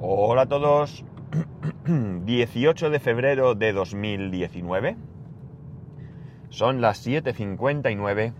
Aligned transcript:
Hola 0.00 0.42
a 0.42 0.46
todos. 0.46 1.04
18 1.84 2.90
de 2.90 3.00
febrero 3.00 3.56
de 3.56 3.72
2019. 3.72 4.96
Son 6.50 6.80
las 6.80 7.04
7.59 7.04 8.32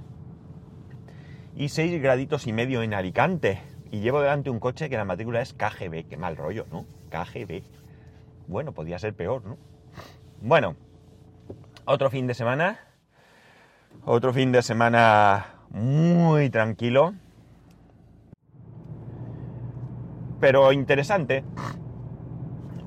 y 1.56 1.68
6 1.68 2.00
graditos 2.00 2.46
y 2.46 2.52
medio 2.52 2.84
en 2.84 2.94
Alicante. 2.94 3.60
Y 3.90 3.98
llevo 3.98 4.20
delante 4.20 4.50
un 4.50 4.60
coche 4.60 4.88
que 4.88 4.96
la 4.96 5.04
matrícula 5.04 5.42
es 5.42 5.52
KGB. 5.52 6.06
Qué 6.08 6.16
mal 6.16 6.36
rollo, 6.36 6.64
¿no? 6.70 6.86
KGB. 7.10 7.64
Bueno, 8.46 8.70
podía 8.70 9.00
ser 9.00 9.14
peor, 9.14 9.44
¿no? 9.44 9.58
Bueno, 10.40 10.76
otro 11.86 12.08
fin 12.08 12.28
de 12.28 12.34
semana. 12.34 12.78
Otro 14.04 14.32
fin 14.32 14.52
de 14.52 14.62
semana 14.62 15.56
muy 15.70 16.50
tranquilo. 16.50 17.14
Pero 20.40 20.72
interesante. 20.72 21.44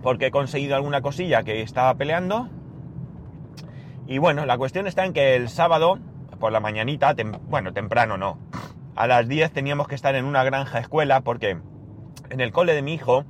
Porque 0.01 0.27
he 0.27 0.31
conseguido 0.31 0.75
alguna 0.75 1.01
cosilla 1.01 1.43
que 1.43 1.61
estaba 1.61 1.93
peleando. 1.95 2.49
Y 4.07 4.17
bueno, 4.17 4.45
la 4.45 4.57
cuestión 4.57 4.87
está 4.87 5.05
en 5.05 5.13
que 5.13 5.35
el 5.35 5.49
sábado, 5.49 5.99
por 6.39 6.51
la 6.51 6.59
mañanita, 6.59 7.15
bueno, 7.47 7.71
temprano 7.73 8.17
no. 8.17 8.37
A 8.95 9.07
las 9.07 9.27
10 9.27 9.51
teníamos 9.51 9.87
que 9.87 9.95
estar 9.95 10.15
en 10.15 10.25
una 10.25 10.43
granja 10.43 10.79
escuela 10.79 11.21
porque 11.21 11.57
en 12.29 12.41
el 12.41 12.51
cole 12.51 12.73
de 12.73 12.81
mi 12.81 12.93
hijo, 12.93 13.25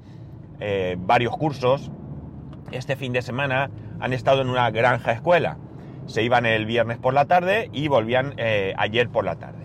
eh, 0.59 0.95
varios 0.99 1.35
cursos, 1.37 1.91
este 2.71 2.95
fin 2.95 3.13
de 3.13 3.21
semana 3.21 3.69
han 3.99 4.13
estado 4.13 4.41
en 4.41 4.49
una 4.49 4.69
granja 4.71 5.11
escuela. 5.11 5.57
Se 6.05 6.23
iban 6.23 6.45
el 6.45 6.65
viernes 6.65 6.97
por 6.97 7.13
la 7.13 7.25
tarde 7.25 7.69
y 7.73 7.87
volvían 7.87 8.33
eh, 8.37 8.73
ayer 8.77 9.09
por 9.09 9.23
la 9.23 9.35
tarde. 9.35 9.60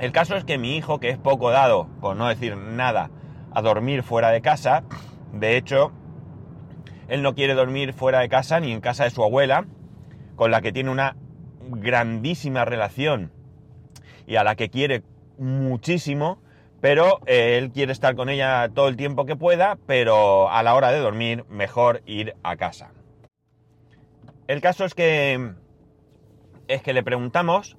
El 0.00 0.12
caso 0.12 0.34
es 0.34 0.44
que 0.44 0.56
mi 0.56 0.78
hijo, 0.78 0.98
que 0.98 1.10
es 1.10 1.18
poco 1.18 1.50
dado, 1.50 1.86
por 2.00 2.16
no 2.16 2.26
decir 2.26 2.56
nada, 2.56 3.10
a 3.52 3.60
dormir 3.60 4.02
fuera 4.02 4.30
de 4.30 4.40
casa, 4.40 4.82
de 5.34 5.58
hecho, 5.58 5.92
él 7.08 7.20
no 7.20 7.34
quiere 7.34 7.52
dormir 7.52 7.92
fuera 7.92 8.20
de 8.20 8.30
casa 8.30 8.60
ni 8.60 8.72
en 8.72 8.80
casa 8.80 9.04
de 9.04 9.10
su 9.10 9.22
abuela, 9.22 9.66
con 10.36 10.50
la 10.50 10.62
que 10.62 10.72
tiene 10.72 10.88
una 10.88 11.16
grandísima 11.68 12.64
relación 12.64 13.30
y 14.26 14.36
a 14.36 14.44
la 14.44 14.56
que 14.56 14.70
quiere 14.70 15.02
muchísimo, 15.36 16.40
pero 16.80 17.20
eh, 17.26 17.58
él 17.58 17.70
quiere 17.70 17.92
estar 17.92 18.16
con 18.16 18.30
ella 18.30 18.70
todo 18.74 18.88
el 18.88 18.96
tiempo 18.96 19.26
que 19.26 19.36
pueda, 19.36 19.76
pero 19.86 20.50
a 20.50 20.62
la 20.62 20.74
hora 20.76 20.92
de 20.92 20.98
dormir 21.00 21.44
mejor 21.50 22.00
ir 22.06 22.34
a 22.42 22.56
casa. 22.56 22.92
El 24.46 24.62
caso 24.62 24.86
es 24.86 24.94
que 24.94 25.52
es 26.68 26.82
que 26.82 26.94
le 26.94 27.02
preguntamos 27.02 27.76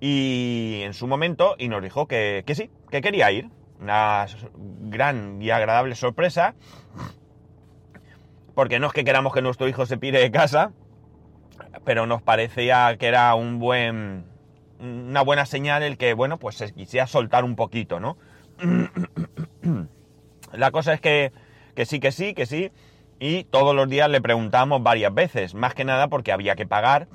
y 0.00 0.80
en 0.82 0.94
su 0.94 1.06
momento 1.06 1.56
y 1.58 1.68
nos 1.68 1.82
dijo 1.82 2.06
que, 2.06 2.44
que 2.46 2.54
sí, 2.54 2.70
que 2.90 3.00
quería 3.00 3.30
ir. 3.32 3.50
Una 3.80 4.26
gran 4.80 5.40
y 5.42 5.50
agradable 5.50 5.94
sorpresa. 5.94 6.54
Porque 8.54 8.78
no 8.78 8.86
es 8.86 8.92
que 8.92 9.04
queramos 9.04 9.34
que 9.34 9.42
nuestro 9.42 9.68
hijo 9.68 9.84
se 9.84 9.98
pire 9.98 10.18
de 10.18 10.30
casa, 10.30 10.72
pero 11.84 12.06
nos 12.06 12.22
parecía 12.22 12.96
que 12.98 13.06
era 13.06 13.34
un 13.34 13.58
buen, 13.58 14.24
una 14.80 15.20
buena 15.20 15.44
señal 15.44 15.82
el 15.82 15.98
que, 15.98 16.14
bueno, 16.14 16.38
pues 16.38 16.56
se 16.56 16.72
quisiera 16.72 17.06
soltar 17.06 17.44
un 17.44 17.54
poquito, 17.54 18.00
¿no? 18.00 18.16
La 20.52 20.70
cosa 20.70 20.94
es 20.94 21.00
que, 21.00 21.32
que 21.74 21.84
sí, 21.84 22.00
que 22.00 22.12
sí, 22.12 22.32
que 22.32 22.46
sí. 22.46 22.72
Y 23.18 23.44
todos 23.44 23.74
los 23.74 23.88
días 23.88 24.10
le 24.10 24.20
preguntamos 24.20 24.82
varias 24.82 25.12
veces, 25.12 25.54
más 25.54 25.74
que 25.74 25.84
nada 25.84 26.08
porque 26.08 26.32
había 26.32 26.54
que 26.54 26.66
pagar, 26.66 27.08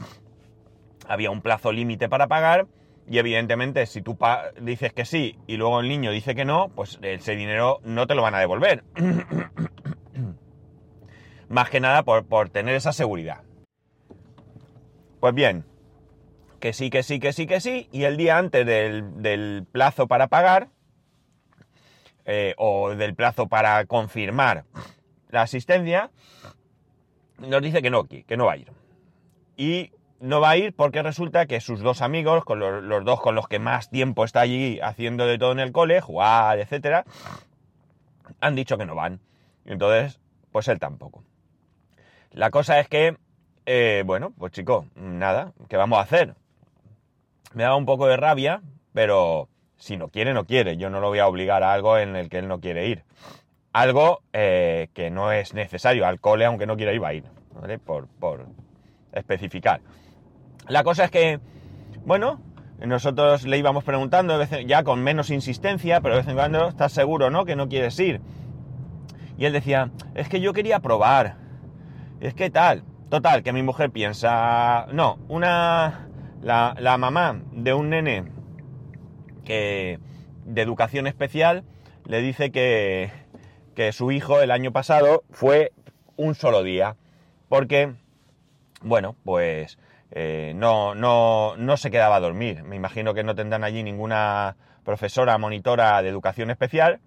había 1.11 1.29
un 1.29 1.41
plazo 1.41 1.71
límite 1.71 2.07
para 2.07 2.27
pagar 2.27 2.67
y 3.09 3.17
evidentemente 3.17 3.85
si 3.85 4.01
tú 4.01 4.17
dices 4.61 4.93
que 4.93 5.03
sí 5.03 5.37
y 5.45 5.57
luego 5.57 5.81
el 5.81 5.89
niño 5.89 6.11
dice 6.11 6.35
que 6.35 6.45
no, 6.45 6.69
pues 6.69 6.99
ese 7.01 7.35
dinero 7.35 7.81
no 7.83 8.07
te 8.07 8.15
lo 8.15 8.21
van 8.21 8.35
a 8.35 8.39
devolver. 8.39 8.83
más 11.49 11.69
que 11.69 11.81
nada 11.81 12.03
por, 12.03 12.49
tener 12.49 12.75
esa 12.75 12.93
seguridad. 12.93 13.41
Pues 15.19 15.33
bien, 15.33 15.65
que 16.61 16.71
sí, 16.71 16.89
que 16.89 17.03
sí, 17.03 17.19
que 17.19 17.33
sí, 17.33 17.45
que 17.45 17.59
sí, 17.59 17.89
y 17.91 18.05
el 18.05 18.15
día 18.15 18.37
antes 18.37 18.65
del, 18.65 19.67
plazo 19.69 20.07
para 20.07 20.27
pagar, 20.27 20.69
eh, 22.23 22.55
o 22.57 22.95
del 22.95 23.15
plazo 23.15 23.47
para 23.47 23.83
confirmar 23.85 24.63
la 25.29 25.41
asistencia, 25.41 26.11
nos 27.37 27.61
dice 27.61 27.81
que 27.81 27.89
no, 27.89 28.05
que 28.05 28.37
no 28.37 28.45
va 28.45 28.53
a 28.53 28.57
ir. 28.57 28.71
Y 29.57 29.91
no 30.21 30.39
va 30.39 30.51
a 30.51 30.57
ir 30.57 30.73
porque 30.73 31.01
resulta 31.01 31.47
que 31.47 31.59
sus 31.59 31.81
dos 31.81 32.01
amigos, 32.01 32.45
con 32.45 32.59
los, 32.59 33.03
dos 33.03 33.19
con 33.21 33.35
los 33.35 33.47
que 33.47 33.59
más 33.59 33.89
tiempo 33.89 34.23
está 34.23 34.41
allí 34.41 34.79
haciendo 34.81 35.25
de 35.25 35.37
todo 35.37 35.51
en 35.51 35.59
el 35.59 35.71
cole, 35.71 35.99
jugar, 35.99 36.59
etcétera, 36.59 37.05
han 38.39 38.55
dicho 38.55 38.77
que 38.77 38.85
no 38.85 38.95
van. 38.95 39.19
Entonces, 39.65 40.19
pues 40.51 40.67
él 40.67 40.79
tampoco. 40.79 41.23
La 42.31 42.51
cosa 42.51 42.79
es 42.79 42.87
que, 42.87 43.17
eh, 43.65 44.03
bueno, 44.05 44.31
pues 44.37 44.51
chico, 44.53 44.85
nada, 44.95 45.53
¿qué 45.67 45.75
vamos 45.75 45.97
a 45.97 46.03
hacer? 46.03 46.35
Me 47.53 47.63
da 47.63 47.75
un 47.75 47.85
poco 47.85 48.07
de 48.07 48.15
rabia, 48.15 48.61
pero 48.93 49.49
si 49.77 49.97
no 49.97 50.09
quiere, 50.09 50.33
no 50.33 50.45
quiere. 50.45 50.77
Yo 50.77 50.89
no 50.89 51.01
lo 51.01 51.09
voy 51.09 51.19
a 51.19 51.27
obligar 51.27 51.63
a 51.63 51.73
algo 51.73 51.97
en 51.97 52.15
el 52.15 52.29
que 52.29 52.37
él 52.37 52.47
no 52.47 52.61
quiere 52.61 52.87
ir. 52.87 53.03
Algo 53.73 54.21
eh, 54.33 54.89
que 54.93 55.09
no 55.09 55.31
es 55.31 55.53
necesario. 55.53 56.05
Al 56.05 56.19
cole, 56.19 56.45
aunque 56.45 56.67
no 56.67 56.77
quiera 56.77 56.93
ir, 56.93 57.03
va 57.03 57.09
a 57.09 57.13
ir. 57.13 57.23
¿vale? 57.59 57.79
Por, 57.79 58.07
por 58.07 58.45
especificar. 59.11 59.81
La 60.67 60.83
cosa 60.83 61.05
es 61.05 61.11
que, 61.11 61.39
bueno, 62.05 62.41
nosotros 62.79 63.45
le 63.45 63.57
íbamos 63.57 63.83
preguntando, 63.83 64.43
ya 64.65 64.83
con 64.83 65.03
menos 65.03 65.29
insistencia, 65.29 66.01
pero 66.01 66.15
de 66.15 66.21
vez 66.21 66.27
en 66.29 66.35
cuando, 66.35 66.69
¿estás 66.69 66.91
seguro, 66.91 67.29
no? 67.29 67.45
Que 67.45 67.55
no 67.55 67.69
quieres 67.69 67.99
ir. 67.99 68.21
Y 69.37 69.45
él 69.45 69.53
decía, 69.53 69.91
es 70.15 70.29
que 70.29 70.41
yo 70.41 70.53
quería 70.53 70.79
probar. 70.79 71.37
Es 72.19 72.33
que 72.33 72.49
tal. 72.49 72.83
Total, 73.09 73.43
que 73.43 73.51
mi 73.51 73.61
mujer 73.61 73.91
piensa, 73.91 74.87
no, 74.93 75.19
una, 75.27 76.07
la, 76.41 76.75
la 76.79 76.97
mamá 76.97 77.41
de 77.51 77.73
un 77.73 77.89
nene 77.89 78.23
que, 79.43 79.99
de 80.45 80.61
educación 80.61 81.07
especial 81.07 81.65
le 82.05 82.21
dice 82.21 82.51
que, 82.51 83.11
que 83.75 83.91
su 83.91 84.11
hijo 84.11 84.41
el 84.41 84.49
año 84.49 84.71
pasado 84.71 85.23
fue 85.29 85.73
un 86.15 86.35
solo 86.35 86.63
día. 86.63 86.95
Porque, 87.49 87.93
bueno, 88.81 89.17
pues 89.25 89.77
eh, 90.11 90.53
no, 90.55 90.93
no, 90.95 91.55
no 91.57 91.77
se 91.77 91.91
quedaba 91.91 92.17
a 92.17 92.19
dormir. 92.19 92.63
Me 92.63 92.75
imagino 92.75 93.13
que 93.13 93.23
no 93.23 93.35
tendrán 93.35 93.63
allí 93.63 93.83
ninguna 93.83 94.57
profesora, 94.83 95.37
monitora 95.37 96.01
de 96.01 96.09
educación 96.09 96.49
especial 96.51 96.99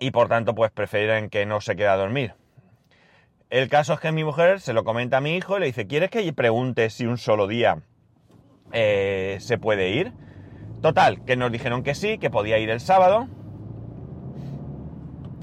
y 0.00 0.10
por 0.10 0.28
tanto 0.28 0.54
pues 0.54 0.72
prefieren 0.72 1.28
que 1.28 1.46
no 1.46 1.60
se 1.60 1.76
quede 1.76 1.88
a 1.88 1.96
dormir. 1.96 2.34
El 3.50 3.68
caso 3.68 3.94
es 3.94 4.00
que 4.00 4.12
mi 4.12 4.24
mujer 4.24 4.60
se 4.60 4.72
lo 4.72 4.84
comenta 4.84 5.18
a 5.18 5.20
mi 5.20 5.36
hijo 5.36 5.56
y 5.56 5.60
le 5.60 5.66
dice, 5.66 5.86
¿quieres 5.86 6.10
que 6.10 6.32
pregunte 6.32 6.88
si 6.88 7.06
un 7.06 7.18
solo 7.18 7.46
día 7.46 7.82
eh, 8.72 9.36
se 9.40 9.58
puede 9.58 9.90
ir? 9.90 10.12
Total, 10.80 11.24
que 11.24 11.36
nos 11.36 11.52
dijeron 11.52 11.82
que 11.82 11.94
sí, 11.94 12.18
que 12.18 12.30
podía 12.30 12.58
ir 12.58 12.70
el 12.70 12.80
sábado. 12.80 13.28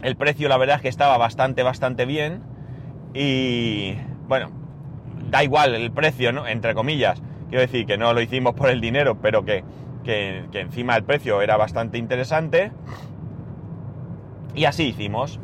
El 0.02 0.16
precio 0.16 0.48
la 0.48 0.58
verdad 0.58 0.78
es 0.78 0.81
que 0.81 0.90
estaba 0.90 1.18
bastante, 1.18 1.64
bastante 1.64 2.06
bien. 2.06 2.44
Y 3.14 3.96
bueno, 4.28 4.52
da 5.30 5.44
igual 5.44 5.76
el 5.76 5.92
precio, 5.92 6.32
¿no? 6.32 6.48
Entre 6.48 6.74
comillas. 6.74 7.22
Quiero 7.50 7.62
decir 7.62 7.86
que 7.86 7.98
no 7.98 8.14
lo 8.14 8.22
hicimos 8.22 8.54
por 8.56 8.70
el 8.70 8.82
dinero, 8.82 9.20
pero 9.22 9.46
que, 9.46 9.64
que, 10.04 10.48
encima 10.54 10.96
el 10.96 11.04
precio 11.04 11.42
era 11.42 11.58
bastante 11.58 11.98
interesante. 11.98 12.72
Y 14.56 14.66
así 14.66 14.84
hicimos. 14.88 15.40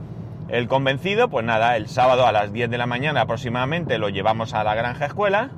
El 0.50 0.68
convencido, 0.68 1.30
pues 1.30 1.46
nada, 1.46 1.78
el 1.78 1.88
sábado 1.88 2.28
a 2.28 2.32
las 2.32 2.52
10 2.52 2.70
de 2.70 2.78
la 2.78 2.86
mañana 2.86 3.22
aproximadamente 3.22 3.98
lo 3.98 4.10
llevamos 4.10 4.54
a 4.54 4.64
la 4.64 4.76
granja 4.76 5.06
escuela 5.06 5.52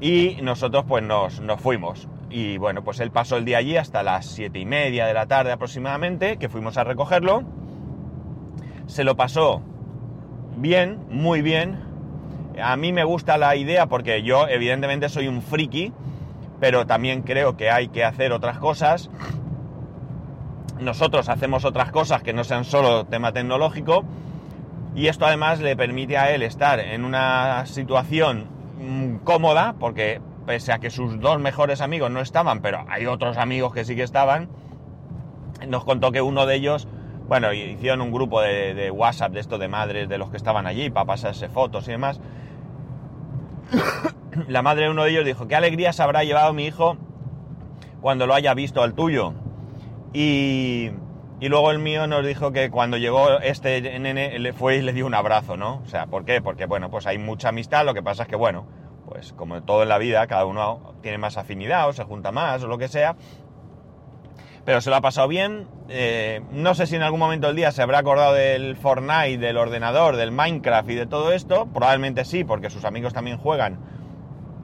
y 0.00 0.38
nosotros 0.42 0.84
pues 0.88 1.04
nos, 1.04 1.40
nos, 1.40 1.60
fuimos. 1.60 2.08
Y 2.30 2.56
bueno, 2.56 2.82
pues 2.82 3.00
él 3.00 3.10
pasó 3.10 3.36
el 3.36 3.44
día 3.44 3.58
allí 3.58 3.76
hasta 3.76 4.02
las 4.02 4.26
7 4.26 4.58
y 4.58 4.64
media 4.64 5.06
de 5.06 5.14
la 5.14 5.26
tarde 5.26 5.52
aproximadamente, 5.52 6.38
que 6.38 6.48
fuimos 6.48 6.78
a 6.78 6.84
recogerlo. 6.84 7.42
Se 8.86 9.04
lo 9.04 9.16
pasó 9.16 9.62
bien, 10.56 11.04
muy 11.10 11.42
bien, 11.42 11.89
a 12.62 12.76
mí 12.76 12.92
me 12.92 13.04
gusta 13.04 13.38
la 13.38 13.56
idea 13.56 13.86
porque 13.86 14.22
yo 14.22 14.48
evidentemente 14.48 15.08
soy 15.08 15.28
un 15.28 15.42
friki, 15.42 15.92
pero 16.60 16.86
también 16.86 17.22
creo 17.22 17.56
que 17.56 17.70
hay 17.70 17.88
que 17.88 18.04
hacer 18.04 18.32
otras 18.32 18.58
cosas. 18.58 19.10
Nosotros 20.78 21.28
hacemos 21.28 21.64
otras 21.64 21.90
cosas 21.90 22.22
que 22.22 22.32
no 22.32 22.44
sean 22.44 22.64
solo 22.64 23.04
tema 23.04 23.32
tecnológico 23.32 24.04
y 24.94 25.06
esto 25.06 25.26
además 25.26 25.60
le 25.60 25.76
permite 25.76 26.18
a 26.18 26.34
él 26.34 26.42
estar 26.42 26.80
en 26.80 27.04
una 27.04 27.64
situación 27.66 28.46
mm, 28.78 29.16
cómoda 29.24 29.74
porque 29.78 30.20
pese 30.46 30.72
a 30.72 30.78
que 30.78 30.90
sus 30.90 31.20
dos 31.20 31.38
mejores 31.38 31.80
amigos 31.80 32.10
no 32.10 32.20
estaban, 32.20 32.60
pero 32.60 32.84
hay 32.88 33.06
otros 33.06 33.36
amigos 33.36 33.72
que 33.72 33.84
sí 33.84 33.94
que 33.94 34.02
estaban, 34.02 34.48
nos 35.68 35.84
contó 35.84 36.10
que 36.12 36.22
uno 36.22 36.46
de 36.46 36.56
ellos, 36.56 36.88
bueno, 37.28 37.52
hicieron 37.52 38.00
un 38.00 38.10
grupo 38.10 38.40
de, 38.40 38.74
de 38.74 38.90
WhatsApp 38.90 39.32
de 39.32 39.40
esto 39.40 39.58
de 39.58 39.68
madres 39.68 40.08
de 40.08 40.18
los 40.18 40.30
que 40.30 40.36
estaban 40.36 40.66
allí 40.66 40.90
para 40.90 41.06
pasarse 41.06 41.48
fotos 41.48 41.86
y 41.86 41.92
demás, 41.92 42.20
la 44.48 44.62
madre 44.62 44.84
de 44.84 44.90
uno 44.90 45.04
de 45.04 45.10
ellos 45.10 45.24
dijo, 45.24 45.48
qué 45.48 45.56
alegría 45.56 45.92
se 45.92 46.02
habrá 46.02 46.24
llevado 46.24 46.52
mi 46.52 46.66
hijo 46.66 46.96
cuando 48.00 48.26
lo 48.26 48.34
haya 48.34 48.54
visto 48.54 48.82
al 48.82 48.94
tuyo. 48.94 49.34
Y, 50.12 50.90
Y 51.40 51.48
luego 51.48 51.70
el 51.70 51.78
mío 51.78 52.06
nos 52.06 52.24
dijo 52.24 52.52
que 52.52 52.70
cuando 52.70 52.98
llegó 52.98 53.40
este 53.40 53.98
nene 53.98 54.38
le 54.38 54.52
fue 54.52 54.76
y 54.76 54.82
le 54.82 54.92
dio 54.92 55.06
un 55.06 55.14
abrazo, 55.14 55.56
¿no? 55.56 55.80
O 55.84 55.88
sea, 55.88 56.06
¿por 56.06 56.26
qué? 56.26 56.42
Porque, 56.42 56.66
bueno, 56.66 56.90
pues 56.90 57.06
hay 57.06 57.16
mucha 57.16 57.48
amistad, 57.48 57.86
lo 57.86 57.94
que 57.94 58.02
pasa 58.02 58.24
es 58.24 58.28
que, 58.28 58.36
bueno, 58.36 58.66
pues 59.08 59.32
como 59.32 59.62
todo 59.62 59.82
en 59.82 59.88
la 59.88 59.96
vida, 59.96 60.26
cada 60.26 60.44
uno 60.44 60.94
tiene 61.00 61.16
más 61.16 61.38
afinidad 61.38 61.88
o 61.88 61.94
se 61.94 62.04
junta 62.04 62.30
más 62.30 62.62
o 62.62 62.68
lo 62.68 62.76
que 62.76 62.88
sea. 62.88 63.16
Pero 64.70 64.80
se 64.80 64.88
lo 64.88 64.94
ha 64.94 65.00
pasado 65.00 65.26
bien. 65.26 65.66
Eh, 65.88 66.42
no 66.52 66.76
sé 66.76 66.86
si 66.86 66.94
en 66.94 67.02
algún 67.02 67.18
momento 67.18 67.48
del 67.48 67.56
día 67.56 67.72
se 67.72 67.82
habrá 67.82 67.98
acordado 67.98 68.34
del 68.34 68.76
Fortnite, 68.76 69.38
del 69.38 69.56
ordenador, 69.56 70.14
del 70.14 70.30
Minecraft 70.30 70.88
y 70.90 70.94
de 70.94 71.06
todo 71.06 71.32
esto. 71.32 71.66
Probablemente 71.66 72.24
sí, 72.24 72.44
porque 72.44 72.70
sus 72.70 72.84
amigos 72.84 73.12
también 73.12 73.36
juegan. 73.36 73.80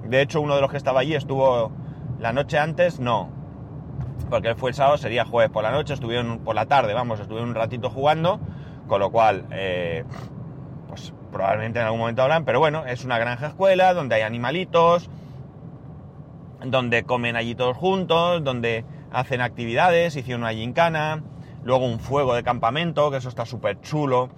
De 0.04 0.22
hecho, 0.22 0.40
uno 0.40 0.54
de 0.54 0.60
los 0.60 0.70
que 0.70 0.76
estaba 0.76 1.00
allí 1.00 1.16
estuvo 1.16 1.72
la 2.20 2.32
noche 2.32 2.56
antes, 2.56 3.00
no, 3.00 3.30
porque 4.30 4.54
fue 4.54 4.70
el 4.70 4.76
sábado, 4.76 4.96
sería 4.96 5.24
jueves 5.24 5.50
por 5.50 5.64
la 5.64 5.72
noche, 5.72 5.94
estuvieron 5.94 6.38
por 6.38 6.54
la 6.54 6.66
tarde, 6.66 6.94
vamos, 6.94 7.18
estuvieron 7.18 7.48
un 7.48 7.56
ratito 7.56 7.90
jugando, 7.90 8.38
con 8.86 9.00
lo 9.00 9.10
cual, 9.10 9.46
eh, 9.50 10.04
pues 10.86 11.12
probablemente 11.32 11.80
en 11.80 11.86
algún 11.86 11.98
momento 11.98 12.22
hablan, 12.22 12.44
pero 12.44 12.60
bueno, 12.60 12.86
es 12.86 13.04
una 13.04 13.18
granja 13.18 13.48
escuela 13.48 13.92
donde 13.92 14.14
hay 14.14 14.22
animalitos, 14.22 15.10
donde 16.64 17.02
comen 17.02 17.34
allí 17.34 17.56
todos 17.56 17.76
juntos, 17.76 18.44
donde 18.44 18.84
hacen 19.12 19.40
actividades, 19.40 20.16
hicieron 20.16 20.42
una 20.42 20.52
gincana, 20.52 21.22
luego 21.64 21.86
un 21.86 22.00
fuego 22.00 22.34
de 22.34 22.42
campamento, 22.42 23.10
que 23.10 23.18
eso 23.18 23.28
está 23.28 23.46
súper 23.46 23.80
chulo, 23.80 24.30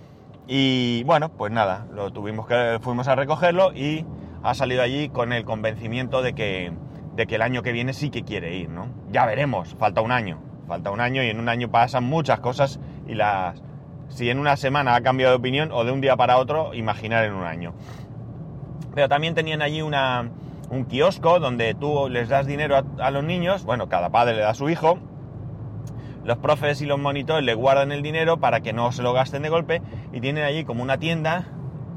y 0.46 1.02
bueno, 1.04 1.30
pues 1.30 1.52
nada, 1.52 1.86
lo 1.92 2.10
tuvimos 2.10 2.46
que, 2.46 2.78
fuimos 2.80 3.06
a 3.08 3.14
recogerlo 3.14 3.72
y 3.74 4.06
ha 4.42 4.54
salido 4.54 4.82
allí 4.82 5.08
con 5.08 5.32
el 5.32 5.44
convencimiento 5.44 6.22
de 6.22 6.32
que 6.34 6.72
de 7.18 7.26
que 7.26 7.34
el 7.34 7.42
año 7.42 7.62
que 7.62 7.72
viene 7.72 7.94
sí 7.94 8.10
que 8.10 8.22
quiere 8.22 8.54
ir, 8.54 8.70
¿no? 8.70 8.86
Ya 9.10 9.26
veremos, 9.26 9.74
falta 9.74 10.00
un 10.00 10.12
año, 10.12 10.38
falta 10.68 10.92
un 10.92 11.00
año 11.00 11.20
y 11.20 11.26
en 11.26 11.40
un 11.40 11.48
año 11.48 11.68
pasan 11.68 12.04
muchas 12.04 12.38
cosas 12.38 12.78
y 13.08 13.14
las... 13.14 13.60
Si 14.06 14.30
en 14.30 14.38
una 14.38 14.56
semana 14.56 14.94
ha 14.94 15.00
cambiado 15.00 15.32
de 15.32 15.38
opinión 15.38 15.72
o 15.72 15.82
de 15.84 15.90
un 15.90 16.00
día 16.00 16.16
para 16.16 16.38
otro, 16.38 16.74
imaginar 16.74 17.24
en 17.24 17.34
un 17.34 17.42
año. 17.42 17.74
Pero 18.94 19.08
también 19.08 19.34
tenían 19.34 19.62
allí 19.62 19.82
una, 19.82 20.30
un 20.70 20.84
kiosco 20.84 21.40
donde 21.40 21.74
tú 21.74 22.08
les 22.08 22.28
das 22.28 22.46
dinero 22.46 22.76
a, 22.98 23.10
los 23.10 23.24
niños, 23.24 23.64
bueno, 23.64 23.88
cada 23.88 24.10
padre 24.10 24.34
le 24.34 24.42
da 24.42 24.50
a 24.50 24.54
su 24.54 24.68
hijo, 24.68 24.98
los 26.24 26.38
profes 26.38 26.82
y 26.82 26.86
los 26.86 26.98
monitores 26.98 27.44
le 27.44 27.54
guardan 27.54 27.92
el 27.92 28.02
dinero 28.02 28.38
para 28.38 28.60
que 28.60 28.72
no 28.72 28.92
se 28.92 29.02
lo 29.02 29.12
gasten 29.12 29.42
de 29.42 29.48
golpe 29.48 29.82
y 30.12 30.20
tienen 30.20 30.44
allí 30.44 30.64
como 30.64 30.82
una 30.82 30.98
tienda 30.98 31.46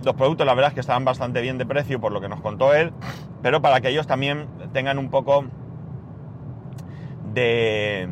los 0.04 0.16
productos 0.16 0.46
la 0.46 0.54
verdad 0.54 0.70
es 0.70 0.74
que 0.74 0.80
estaban 0.80 1.06
bastante 1.06 1.42
bien 1.42 1.58
de 1.58 1.66
precio 1.66 2.00
por 2.00 2.12
lo 2.12 2.22
que 2.22 2.30
nos 2.30 2.42
contó 2.42 2.74
él, 2.74 2.92
pero 3.42 3.62
para 3.62 3.82
que 3.82 3.90
ellos 3.90 4.08
también 4.08 4.48
tengan 4.74 4.98
un 4.98 5.10
poco 5.10 5.46
de, 7.34 8.10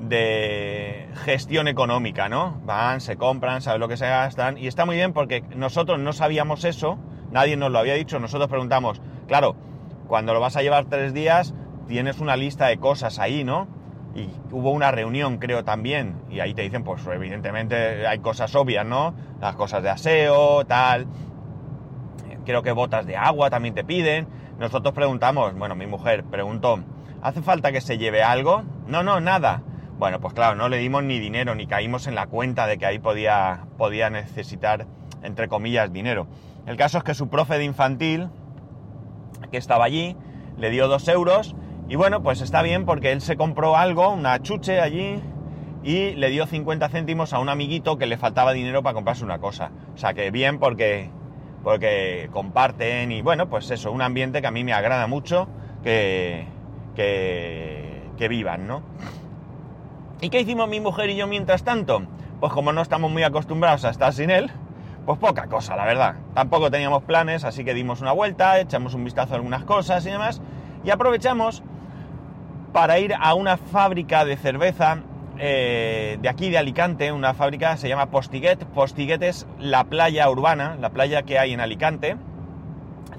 de 0.00 1.08
gestión 1.24 1.68
económica, 1.68 2.28
¿no? 2.28 2.60
Van, 2.64 3.00
se 3.00 3.16
compran, 3.16 3.60
saben 3.60 3.80
lo 3.80 3.88
que 3.88 3.96
se 3.96 4.06
gastan 4.06 4.56
y 4.58 4.66
está 4.66 4.86
muy 4.86 4.96
bien 4.96 5.12
porque 5.12 5.42
nosotros 5.54 5.98
no 5.98 6.12
sabíamos 6.12 6.64
eso, 6.64 6.98
nadie 7.32 7.56
nos 7.56 7.70
lo 7.70 7.78
había 7.78 7.94
dicho, 7.94 8.18
nosotros 8.20 8.48
preguntamos, 8.48 9.00
claro, 9.26 9.56
cuando 10.06 10.34
lo 10.34 10.40
vas 10.40 10.56
a 10.56 10.62
llevar 10.62 10.86
tres 10.86 11.12
días 11.14 11.54
tienes 11.88 12.18
una 12.18 12.36
lista 12.36 12.66
de 12.66 12.78
cosas 12.78 13.18
ahí, 13.18 13.44
¿no? 13.44 13.68
y 14.16 14.30
hubo 14.50 14.70
una 14.70 14.90
reunión, 14.90 15.36
creo 15.36 15.62
también, 15.62 16.16
y 16.30 16.40
ahí 16.40 16.54
te 16.54 16.62
dicen, 16.62 16.82
pues 16.84 17.06
evidentemente 17.06 18.06
hay 18.06 18.18
cosas 18.20 18.54
obvias, 18.54 18.86
¿no? 18.86 19.14
Las 19.40 19.56
cosas 19.56 19.82
de 19.82 19.90
aseo, 19.90 20.64
tal. 20.64 21.06
Creo 22.46 22.62
que 22.62 22.72
botas 22.72 23.06
de 23.06 23.16
agua 23.16 23.50
también 23.50 23.74
te 23.74 23.84
piden. 23.84 24.26
Nosotros 24.58 24.94
preguntamos, 24.94 25.54
bueno, 25.54 25.74
mi 25.74 25.86
mujer 25.86 26.24
preguntó, 26.24 26.78
¿hace 27.20 27.42
falta 27.42 27.72
que 27.72 27.82
se 27.82 27.98
lleve 27.98 28.22
algo? 28.22 28.62
No, 28.86 29.02
no, 29.02 29.20
nada. 29.20 29.62
Bueno, 29.98 30.18
pues 30.18 30.32
claro, 30.32 30.56
no 30.56 30.70
le 30.70 30.78
dimos 30.78 31.02
ni 31.02 31.18
dinero, 31.18 31.54
ni 31.54 31.66
caímos 31.66 32.06
en 32.06 32.14
la 32.14 32.26
cuenta 32.26 32.66
de 32.66 32.78
que 32.78 32.86
ahí 32.86 32.98
podía, 32.98 33.66
podía 33.76 34.08
necesitar, 34.08 34.86
entre 35.22 35.48
comillas, 35.48 35.92
dinero. 35.92 36.26
El 36.66 36.78
caso 36.78 36.98
es 36.98 37.04
que 37.04 37.14
su 37.14 37.28
profe 37.28 37.58
de 37.58 37.64
infantil, 37.64 38.30
que 39.50 39.56
estaba 39.58 39.84
allí, 39.84 40.16
le 40.56 40.70
dio 40.70 40.88
dos 40.88 41.06
euros 41.08 41.54
y 41.88 41.96
bueno, 41.96 42.22
pues 42.22 42.40
está 42.40 42.62
bien 42.62 42.84
porque 42.84 43.12
él 43.12 43.20
se 43.20 43.36
compró 43.36 43.76
algo, 43.76 44.10
una 44.10 44.40
chuche 44.42 44.80
allí, 44.80 45.20
y 45.84 46.14
le 46.14 46.30
dio 46.30 46.46
50 46.46 46.88
céntimos 46.88 47.32
a 47.32 47.38
un 47.38 47.48
amiguito 47.48 47.96
que 47.96 48.06
le 48.06 48.16
faltaba 48.16 48.52
dinero 48.52 48.82
para 48.82 48.94
comprarse 48.94 49.24
una 49.24 49.38
cosa. 49.38 49.70
O 49.94 49.98
sea 49.98 50.14
que 50.14 50.32
bien 50.32 50.58
porque, 50.58 51.10
porque 51.62 52.28
comparten 52.32 53.12
y 53.12 53.22
bueno, 53.22 53.48
pues 53.48 53.70
eso, 53.70 53.92
un 53.92 54.02
ambiente 54.02 54.40
que 54.40 54.48
a 54.48 54.50
mí 54.50 54.64
me 54.64 54.72
agrada 54.72 55.06
mucho 55.06 55.46
que, 55.84 56.44
que, 56.96 58.02
que 58.18 58.28
vivan, 58.28 58.66
¿no? 58.66 58.82
¿Y 60.20 60.28
qué 60.28 60.40
hicimos 60.40 60.68
mi 60.68 60.80
mujer 60.80 61.08
y 61.10 61.16
yo 61.16 61.28
mientras 61.28 61.62
tanto? 61.62 62.02
Pues 62.40 62.52
como 62.52 62.72
no 62.72 62.82
estamos 62.82 63.12
muy 63.12 63.22
acostumbrados 63.22 63.84
a 63.84 63.90
estar 63.90 64.12
sin 64.12 64.30
él, 64.30 64.50
pues 65.06 65.18
poca 65.18 65.46
cosa, 65.46 65.76
la 65.76 65.86
verdad. 65.86 66.16
Tampoco 66.34 66.70
teníamos 66.70 67.04
planes, 67.04 67.44
así 67.44 67.64
que 67.64 67.72
dimos 67.72 68.00
una 68.00 68.12
vuelta, 68.12 68.60
echamos 68.60 68.92
un 68.94 69.04
vistazo 69.04 69.34
a 69.34 69.36
algunas 69.36 69.64
cosas 69.64 70.04
y 70.04 70.10
demás, 70.10 70.42
y 70.84 70.90
aprovechamos 70.90 71.62
para 72.72 72.98
ir 72.98 73.14
a 73.18 73.34
una 73.34 73.56
fábrica 73.56 74.24
de 74.24 74.36
cerveza 74.36 74.98
eh, 75.38 76.18
de 76.20 76.28
aquí 76.28 76.50
de 76.50 76.58
Alicante, 76.58 77.12
una 77.12 77.34
fábrica 77.34 77.76
se 77.76 77.88
llama 77.88 78.10
Postiguet. 78.10 78.64
Postiguet 78.66 79.22
es 79.22 79.46
la 79.58 79.84
playa 79.84 80.28
urbana, 80.30 80.76
la 80.80 80.90
playa 80.90 81.22
que 81.22 81.38
hay 81.38 81.52
en 81.52 81.60
Alicante, 81.60 82.16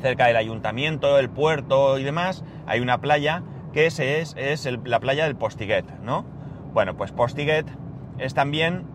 cerca 0.01 0.27
del 0.27 0.35
ayuntamiento, 0.35 1.19
el 1.19 1.29
puerto 1.29 1.99
y 1.99 2.03
demás. 2.03 2.43
Hay 2.65 2.79
una 2.79 2.99
playa 2.99 3.43
que 3.73 3.85
es, 3.85 3.99
es, 3.99 4.67
la 4.83 4.99
playa 4.99 5.25
del 5.25 5.35
Postiguet, 5.35 5.85
¿no? 6.01 6.25
Bueno, 6.73 6.97
pues 6.97 7.11
Postiguet 7.11 7.67
es 8.17 8.33
también 8.33 8.85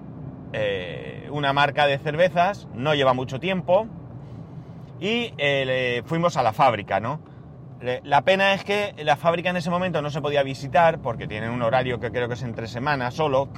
eh, 0.52 1.11
una 1.32 1.52
marca 1.52 1.86
de 1.86 1.98
cervezas, 1.98 2.68
no 2.74 2.94
lleva 2.94 3.14
mucho 3.14 3.40
tiempo 3.40 3.88
y 5.00 5.34
eh, 5.38 6.02
fuimos 6.06 6.36
a 6.36 6.42
la 6.42 6.52
fábrica, 6.52 7.00
¿no? 7.00 7.20
La 8.04 8.22
pena 8.22 8.54
es 8.54 8.62
que 8.62 8.94
la 9.02 9.16
fábrica 9.16 9.50
en 9.50 9.56
ese 9.56 9.68
momento 9.68 10.00
no 10.02 10.10
se 10.10 10.20
podía 10.20 10.44
visitar 10.44 11.00
porque 11.00 11.26
tienen 11.26 11.50
un 11.50 11.62
horario 11.62 11.98
que 11.98 12.12
creo 12.12 12.28
que 12.28 12.34
es 12.34 12.42
entre 12.44 12.68
semanas 12.68 13.14
solo. 13.14 13.48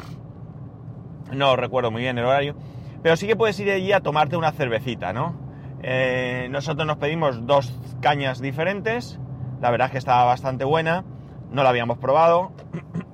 No 1.31 1.57
recuerdo 1.57 1.91
muy 1.91 2.01
bien 2.01 2.17
el 2.17 2.25
horario. 2.25 2.57
Pero 3.03 3.17
sí 3.17 3.27
que 3.27 3.37
puedes 3.37 3.61
ir 3.61 3.71
allí 3.71 3.93
a 3.93 4.01
tomarte 4.01 4.39
una 4.39 4.53
cervecita, 4.53 5.13
¿no? 5.13 5.39
Eh, 5.83 6.49
nosotros 6.51 6.87
nos 6.87 6.97
pedimos 6.97 7.47
dos 7.47 7.79
cañas 8.01 8.41
diferentes. 8.41 9.21
La 9.61 9.71
verdad 9.71 9.89
es 9.89 9.93
que 9.93 9.99
estaba 9.99 10.25
bastante 10.25 10.65
buena. 10.65 11.05
No 11.51 11.63
la 11.63 11.69
habíamos 11.69 11.99
probado. 11.99 12.53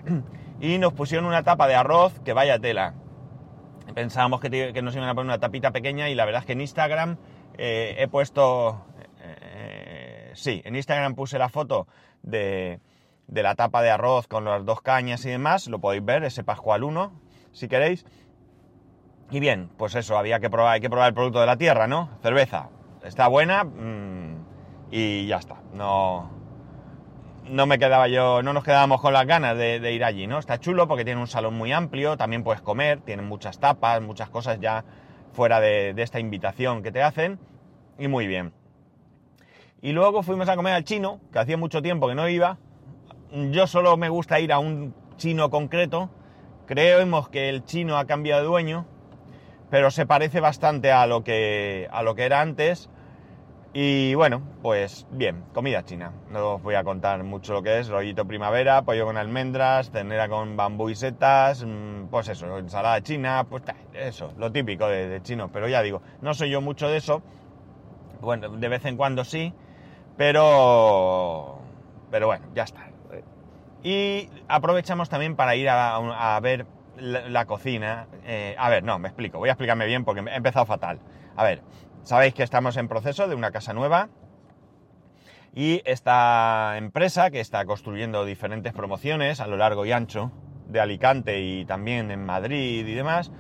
y 0.61 0.79
nos 0.79 0.93
pusieron 0.93 1.27
una 1.27 1.43
tapa 1.43 1.67
de 1.67 1.75
arroz 1.75 2.21
que 2.21 2.35
vaya 2.35 2.61
tela. 2.61 2.95
Pensábamos 3.95 4.41
que, 4.41 4.83
nos 4.83 4.95
iban 4.95 5.09
a 5.09 5.15
poner 5.15 5.27
una 5.27 5.39
tapita 5.39 5.71
pequeña 5.71 6.09
y 6.09 6.15
la 6.15 6.25
verdad 6.25 6.41
es 6.41 6.47
que 6.47 6.53
en 6.53 6.61
Instagram 6.61 7.17
eh, 7.59 7.97
he 7.99 8.09
puesto 8.09 8.85
sí, 10.35 10.63
en 10.65 10.77
Instagram 10.77 11.15
puse 11.15 11.39
la 11.39 11.49
foto 11.49 11.87
de, 12.23 12.81
la 13.29 13.55
tapa 13.55 13.83
de 13.83 13.91
arroz 13.91 14.27
con 14.27 14.45
las 14.45 14.65
dos 14.65 14.81
cañas 14.83 15.25
y 15.25 15.31
demás, 15.31 15.69
lo 15.69 15.81
podéis 15.81 16.05
ver, 16.05 16.25
ese 16.25 16.45
Pascual 16.45 16.85
1, 16.85 17.13
si 17.53 17.69
queréis. 17.69 18.05
Y 19.31 19.39
bien, 19.39 19.71
pues 19.77 19.95
eso, 19.95 20.19
había 20.19 20.41
que 20.41 20.51
probar, 20.51 20.75
hay 20.75 20.81
que 20.81 20.91
probar 20.91 21.09
el 21.09 21.15
producto 21.15 21.41
de 21.41 21.47
la 21.47 21.57
tierra, 21.57 21.87
¿no? 21.87 22.11
Cerveza, 22.23 22.69
está 23.05 23.29
buena 23.29 23.65
mm, 23.65 24.45
y 24.91 25.27
ya 25.27 25.37
está. 25.37 25.57
No, 25.73 26.31
no 27.51 27.67
me 27.67 27.79
quedaba 27.79 28.09
yo, 28.09 28.43
no 28.43 28.53
nos 28.53 28.65
quedábamos 28.65 29.01
con 29.01 29.13
las 29.13 29.27
ganas 29.27 29.57
de, 29.57 29.93
ir 29.93 30.05
allí, 30.05 30.27
¿no? 30.27 30.39
Está 30.39 30.59
chulo 30.59 30.89
porque 30.89 31.05
tiene 31.05 31.21
un 31.21 31.27
salón 31.27 31.55
muy 31.55 31.73
amplio, 31.73 32.17
también 32.17 32.45
puedes 32.45 32.63
comer, 32.63 33.01
tienen 33.01 33.27
muchas 33.27 33.59
tapas, 33.59 34.01
muchas 34.01 34.31
cosas 34.31 34.59
ya 34.61 34.85
fuera 35.33 35.61
de 35.61 35.95
esta 35.97 36.21
invitación 36.21 36.83
que 36.83 36.93
te 36.93 37.03
hacen 37.03 37.39
y 37.99 38.09
muy 38.09 38.27
bien. 38.27 38.53
Y 39.83 39.93
luego 39.93 40.23
fuimos 40.23 40.49
a 40.49 40.57
comer 40.57 40.75
al 40.75 40.85
chino, 40.85 41.21
que 41.33 41.39
hacía 41.39 41.57
mucho 41.57 41.81
tiempo 41.81 42.07
que 42.07 42.15
no 42.15 42.29
iba. 42.29 42.59
Yo 43.51 43.67
solo 43.67 43.97
me 43.97 44.11
gusta 44.11 44.39
ir 44.39 44.53
a 44.53 44.59
un 44.59 44.95
chino 45.17 45.49
concreto. 45.49 46.11
Creemos 46.67 47.31
que 47.31 47.49
el 47.49 47.65
chino 47.65 47.97
ha 47.97 48.05
cambiado 48.07 48.43
de 48.43 48.49
dueño, 48.49 48.87
pero 49.71 49.91
se 49.91 50.05
parece 50.05 50.41
bastante 50.41 50.93
a 50.93 51.07
lo 51.07 51.25
que, 51.25 51.89
a 51.93 52.03
lo 52.03 52.15
que 52.15 52.25
era 52.25 52.43
antes. 52.43 52.91
Y 53.73 54.15
bueno, 54.15 54.43
pues 54.63 55.07
bien, 55.13 55.45
comida 55.55 55.85
china. 55.85 56.13
No 56.31 56.55
os 56.55 56.63
voy 56.63 56.75
a 56.75 56.83
contar 56.83 57.23
mucho 57.23 57.53
lo 57.53 57.63
que 57.63 57.79
es, 57.79 57.89
rollito 57.89 58.27
primavera, 58.27 58.83
pollo 58.83 59.07
con 59.07 59.17
almendras, 59.17 59.93
ternera 59.93 60.29
con 60.29 60.57
bambú 60.57 60.91
y 60.91 60.97
setas, 60.97 61.65
mm, 61.65 62.07
pues 62.11 62.29
eso, 62.29 62.59
ensalada 62.59 63.01
china, 63.01 63.47
pues 63.49 63.63
eso, 63.95 64.33
lo 64.39 64.51
típico 64.51 64.89
de, 64.89 65.09
de. 65.09 65.49
Pero 65.53 65.69
ya 65.69 65.83
digo, 65.83 66.03
no 66.21 66.35
soy 66.35 66.51
yo 66.51 66.61
mucho 66.61 66.89
de 66.89 66.97
eso. 66.97 67.23
Bueno, 68.21 68.49
de 68.49 68.69
vez 68.69 68.85
en 68.87 68.97
cuando 68.97 69.25
sí, 69.25 69.55
pero, 70.17 71.61
pero 72.11 72.27
bueno, 72.27 72.47
ya 72.55 72.65
está. 72.65 72.89
Y 73.85 74.29
aprovechamos 74.49 75.09
también 75.09 75.37
para 75.37 75.55
ir 75.55 75.69
a, 75.71 76.39
ver 76.43 76.67
la, 76.99 77.45
cocina. 77.47 78.09
Eh, 78.25 78.55
a 78.59 78.69
ver, 78.69 78.83
no, 78.83 78.99
me 78.99 79.09
explico. 79.09 79.39
Voy 79.39 79.49
a 79.49 79.53
explicarme 79.53 79.87
bien 79.87 80.05
porque 80.05 80.29
he 80.29 80.37
empezado 80.37 80.67
fatal. 80.67 80.99
A 81.37 81.45
ver, 81.45 81.63
sabéis 82.03 82.35
que 82.35 82.43
estamos 82.43 82.77
en 82.77 82.89
proceso 82.89 83.29
de 83.29 83.35
una 83.35 83.51
casa 83.51 83.73
nueva. 83.73 84.09
Y 85.55 85.83
esta 85.85 86.75
empresa 86.77 87.31
que 87.31 87.41
está 87.41 87.65
construyendo 87.65 88.25
diferentes 88.25 88.73
promociones 88.73 89.41
a 89.41 89.47
lo 89.47 89.57
largo 89.57 89.85
y 89.85 89.93
ancho 89.93 90.31
de 90.69 90.81
Alicante 90.81 91.41
y 91.41 91.65
también 91.65 92.11
en 92.11 92.25
Madrid 92.25 92.87
y 92.87 92.95
demás, 92.95 93.33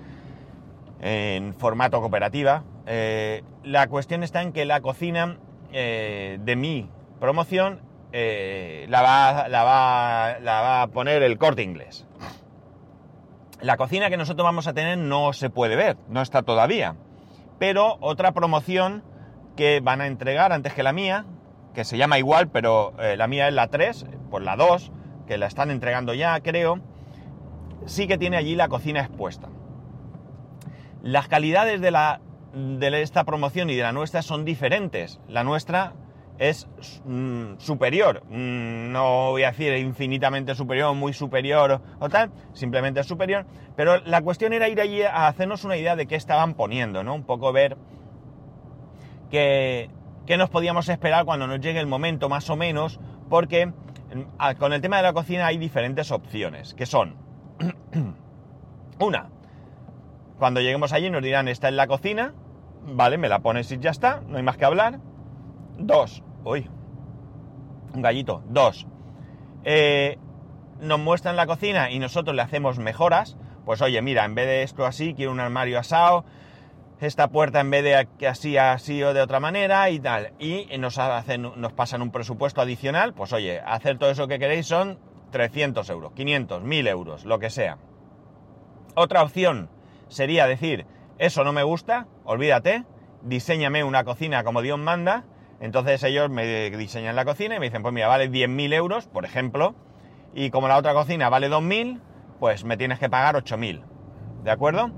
en 1.00 1.54
formato 1.54 2.00
cooperativa. 2.00 2.64
Eh, 2.86 3.44
la 3.62 3.86
cuestión 3.86 4.22
está 4.24 4.42
en 4.42 4.52
que 4.52 4.64
la 4.64 4.80
cocina 4.80 5.38
eh, 5.72 6.38
de 6.40 6.56
mi 6.56 6.90
promoción 7.20 7.80
eh, 8.12 8.86
la, 8.88 9.02
va, 9.02 9.48
la, 9.48 9.62
va, 9.62 10.38
la 10.40 10.60
va 10.60 10.82
a 10.82 10.86
poner 10.88 11.22
el 11.22 11.38
corte 11.38 11.62
inglés. 11.62 12.06
La 13.60 13.76
cocina 13.76 14.10
que 14.10 14.16
nosotros 14.16 14.44
vamos 14.44 14.66
a 14.66 14.72
tener 14.72 14.98
no 14.98 15.32
se 15.32 15.50
puede 15.50 15.76
ver, 15.76 15.96
no 16.08 16.22
está 16.22 16.42
todavía. 16.42 16.96
Pero 17.60 17.98
otra 18.00 18.32
promoción 18.32 19.04
que 19.54 19.80
van 19.80 20.00
a 20.00 20.06
entregar 20.06 20.50
antes 20.50 20.72
que 20.72 20.82
la 20.82 20.94
mía, 20.94 21.26
que 21.74 21.84
se 21.84 21.98
llama 21.98 22.18
igual, 22.18 22.48
pero 22.48 22.94
eh, 22.98 23.18
la 23.18 23.26
mía 23.26 23.48
es 23.48 23.54
la 23.54 23.68
3, 23.68 24.06
por 24.30 24.40
la 24.40 24.56
2, 24.56 24.90
que 25.26 25.36
la 25.36 25.46
están 25.46 25.70
entregando 25.70 26.14
ya, 26.14 26.40
creo, 26.40 26.80
sí 27.84 28.08
que 28.08 28.16
tiene 28.16 28.38
allí 28.38 28.56
la 28.56 28.68
cocina 28.68 29.00
expuesta. 29.00 29.50
Las 31.02 31.28
calidades 31.28 31.82
de, 31.82 31.90
la, 31.90 32.22
de 32.54 33.02
esta 33.02 33.24
promoción 33.24 33.68
y 33.68 33.76
de 33.76 33.82
la 33.82 33.92
nuestra 33.92 34.22
son 34.22 34.46
diferentes. 34.46 35.20
La 35.28 35.44
nuestra 35.44 35.92
es 36.40 36.66
mm, 37.04 37.58
superior, 37.58 38.22
mm, 38.30 38.90
no 38.90 39.30
voy 39.30 39.42
a 39.42 39.50
decir 39.50 39.74
infinitamente 39.74 40.54
superior, 40.54 40.94
muy 40.94 41.12
superior 41.12 41.82
o 41.98 42.08
tal, 42.08 42.30
simplemente 42.54 43.00
es 43.00 43.06
superior, 43.06 43.44
pero 43.76 43.98
la 44.06 44.22
cuestión 44.22 44.54
era 44.54 44.66
ir 44.70 44.80
allí 44.80 45.02
a 45.02 45.28
hacernos 45.28 45.64
una 45.64 45.76
idea 45.76 45.96
de 45.96 46.06
qué 46.06 46.16
estaban 46.16 46.54
poniendo, 46.54 47.04
¿no? 47.04 47.14
Un 47.14 47.24
poco 47.24 47.52
ver 47.52 47.76
qué, 49.30 49.90
qué 50.24 50.38
nos 50.38 50.48
podíamos 50.48 50.88
esperar 50.88 51.26
cuando 51.26 51.46
nos 51.46 51.60
llegue 51.60 51.78
el 51.78 51.86
momento 51.86 52.30
más 52.30 52.48
o 52.48 52.56
menos, 52.56 52.98
porque 53.28 53.66
mm, 53.66 54.56
con 54.58 54.72
el 54.72 54.80
tema 54.80 54.96
de 54.96 55.02
la 55.02 55.12
cocina 55.12 55.46
hay 55.46 55.58
diferentes 55.58 56.10
opciones, 56.10 56.72
que 56.72 56.86
son, 56.86 57.16
una, 58.98 59.28
cuando 60.38 60.62
lleguemos 60.62 60.94
allí 60.94 61.10
nos 61.10 61.22
dirán, 61.22 61.48
esta 61.48 61.68
es 61.68 61.74
la 61.74 61.86
cocina, 61.86 62.32
vale, 62.86 63.18
me 63.18 63.28
la 63.28 63.40
pones 63.40 63.70
y 63.72 63.78
ya 63.78 63.90
está, 63.90 64.22
no 64.26 64.38
hay 64.38 64.42
más 64.42 64.56
que 64.56 64.64
hablar. 64.64 65.00
Dos, 65.78 66.22
uy, 66.44 66.68
un 67.94 68.02
gallito. 68.02 68.42
Dos, 68.48 68.86
eh, 69.64 70.18
nos 70.80 70.98
muestran 70.98 71.36
la 71.36 71.46
cocina 71.46 71.90
y 71.90 71.98
nosotros 71.98 72.34
le 72.34 72.42
hacemos 72.42 72.78
mejoras. 72.78 73.36
Pues 73.64 73.82
oye, 73.82 74.00
mira, 74.02 74.24
en 74.24 74.34
vez 74.34 74.46
de 74.46 74.62
esto 74.62 74.86
así, 74.86 75.14
quiero 75.14 75.32
un 75.32 75.40
armario 75.40 75.78
asado, 75.78 76.24
esta 77.00 77.28
puerta 77.28 77.60
en 77.60 77.70
vez 77.70 77.84
de 77.84 78.26
así, 78.26 78.56
así 78.56 79.02
o 79.02 79.14
de 79.14 79.20
otra 79.20 79.40
manera 79.40 79.88
y 79.90 80.00
tal. 80.00 80.32
Y 80.38 80.66
nos, 80.78 80.98
hacen, 80.98 81.42
nos 81.56 81.72
pasan 81.72 82.02
un 82.02 82.10
presupuesto 82.10 82.60
adicional, 82.60 83.14
pues 83.14 83.32
oye, 83.32 83.60
hacer 83.60 83.98
todo 83.98 84.10
eso 84.10 84.28
que 84.28 84.38
queréis 84.38 84.66
son 84.66 84.98
300 85.30 85.88
euros, 85.90 86.12
500, 86.12 86.62
1000 86.62 86.86
euros, 86.88 87.24
lo 87.24 87.38
que 87.38 87.50
sea. 87.50 87.78
Otra 88.94 89.22
opción 89.22 89.70
sería 90.08 90.46
decir, 90.46 90.86
eso 91.18 91.44
no 91.44 91.52
me 91.52 91.62
gusta, 91.62 92.06
olvídate, 92.24 92.84
diseñame 93.22 93.84
una 93.84 94.04
cocina 94.04 94.42
como 94.44 94.62
Dios 94.62 94.78
manda. 94.78 95.24
Entonces 95.60 96.02
ellos 96.02 96.30
me 96.30 96.70
diseñan 96.70 97.16
la 97.16 97.26
cocina 97.26 97.56
y 97.56 97.58
me 97.60 97.66
dicen, 97.66 97.82
pues 97.82 97.92
mira, 97.92 98.08
vale 98.08 98.30
10.000 98.30 98.72
euros, 98.72 99.06
por 99.06 99.26
ejemplo, 99.26 99.74
y 100.34 100.50
como 100.50 100.68
la 100.68 100.78
otra 100.78 100.94
cocina 100.94 101.28
vale 101.28 101.50
2.000, 101.50 102.00
pues 102.38 102.64
me 102.64 102.78
tienes 102.78 102.98
que 102.98 103.10
pagar 103.10 103.34
8.000. 103.36 103.82
¿De 104.42 104.50
acuerdo? 104.50 104.90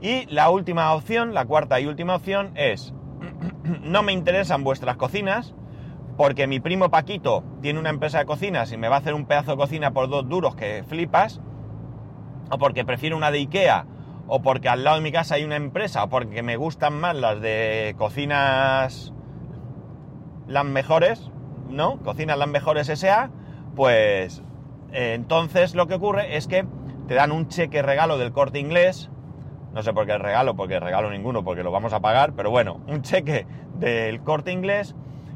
Y 0.00 0.26
la 0.26 0.50
última 0.50 0.94
opción, 0.94 1.34
la 1.34 1.44
cuarta 1.44 1.80
y 1.80 1.86
última 1.86 2.14
opción 2.14 2.52
es, 2.54 2.94
no 3.82 4.04
me 4.04 4.12
interesan 4.12 4.62
vuestras 4.62 4.96
cocinas, 4.96 5.54
porque 6.16 6.46
mi 6.46 6.60
primo 6.60 6.90
Paquito 6.90 7.42
tiene 7.60 7.80
una 7.80 7.90
empresa 7.90 8.18
de 8.18 8.26
cocinas 8.26 8.70
y 8.70 8.76
me 8.76 8.88
va 8.88 8.96
a 8.96 8.98
hacer 9.00 9.14
un 9.14 9.26
pedazo 9.26 9.52
de 9.52 9.56
cocina 9.56 9.92
por 9.92 10.08
dos 10.08 10.28
duros 10.28 10.54
que 10.54 10.84
flipas, 10.86 11.40
o 12.50 12.58
porque 12.58 12.84
prefiero 12.84 13.16
una 13.16 13.32
de 13.32 13.38
Ikea, 13.38 13.86
o 14.28 14.42
porque 14.42 14.68
al 14.68 14.84
lado 14.84 14.96
de 14.96 15.02
mi 15.02 15.10
casa 15.10 15.34
hay 15.34 15.44
una 15.44 15.56
empresa, 15.56 16.04
o 16.04 16.08
porque 16.08 16.42
me 16.42 16.56
gustan 16.56 17.00
más 17.00 17.16
las 17.16 17.40
de 17.40 17.96
cocinas 17.98 19.12
las 20.46 20.64
mejores, 20.64 21.30
¿no? 21.70 21.98
Cocinas 21.98 22.38
las 22.38 22.48
mejores 22.48 22.88
SA, 22.88 23.30
pues 23.74 24.42
eh, 24.92 25.14
entonces 25.14 25.74
lo 25.74 25.86
que 25.86 25.94
ocurre 25.94 26.36
es 26.36 26.46
que 26.46 26.66
te 27.08 27.14
dan 27.14 27.32
un 27.32 27.48
cheque 27.48 27.82
regalo 27.82 28.18
del 28.18 28.32
corte 28.32 28.58
inglés, 28.58 29.10
no 29.72 29.82
sé 29.82 29.92
por 29.92 30.06
qué 30.06 30.12
el 30.12 30.20
regalo, 30.20 30.54
porque 30.54 30.78
regalo 30.80 31.10
ninguno, 31.10 31.44
porque 31.44 31.62
lo 31.62 31.70
vamos 31.70 31.92
a 31.92 32.00
pagar, 32.00 32.34
pero 32.34 32.50
bueno, 32.50 32.80
un 32.86 33.02
cheque 33.02 33.46
del 33.78 34.22
corte 34.22 34.52
inglés 34.52 34.94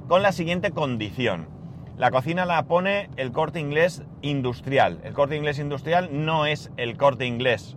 con 0.08 0.22
la 0.22 0.32
siguiente 0.32 0.70
condición. 0.70 1.48
La 1.96 2.10
cocina 2.10 2.44
la 2.44 2.62
pone 2.64 3.08
el 3.16 3.32
corte 3.32 3.58
inglés 3.58 4.02
industrial. 4.20 5.00
El 5.02 5.14
corte 5.14 5.36
inglés 5.36 5.58
industrial 5.58 6.10
no 6.12 6.44
es 6.44 6.70
el 6.76 6.98
corte 6.98 7.24
inglés 7.24 7.76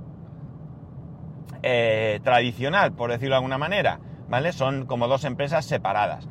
eh, 1.64 2.20
tradicional, 2.24 2.92
por 2.92 3.12
decirlo 3.12 3.36
de 3.36 3.38
alguna 3.38 3.58
manera, 3.58 4.00
¿vale? 4.28 4.52
Son 4.52 4.86
como 4.86 5.08
dos 5.08 5.24
empresas 5.24 5.66
separadas. 5.66 6.28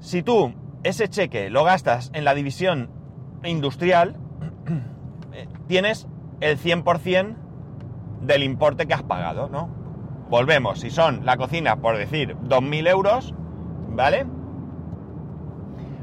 Si 0.00 0.22
tú 0.22 0.52
ese 0.84 1.08
cheque 1.08 1.50
lo 1.50 1.64
gastas 1.64 2.10
en 2.14 2.24
la 2.24 2.34
división 2.34 2.90
industrial, 3.44 4.16
eh, 5.32 5.48
tienes 5.66 6.06
el 6.40 6.58
100% 6.58 7.36
del 8.22 8.42
importe 8.42 8.86
que 8.86 8.94
has 8.94 9.02
pagado, 9.02 9.48
¿no? 9.48 9.68
Volvemos, 10.30 10.80
si 10.80 10.90
son 10.90 11.24
la 11.24 11.36
cocina, 11.36 11.76
por 11.76 11.96
decir, 11.96 12.36
2.000 12.36 12.88
euros, 12.88 13.34
¿vale? 13.88 14.26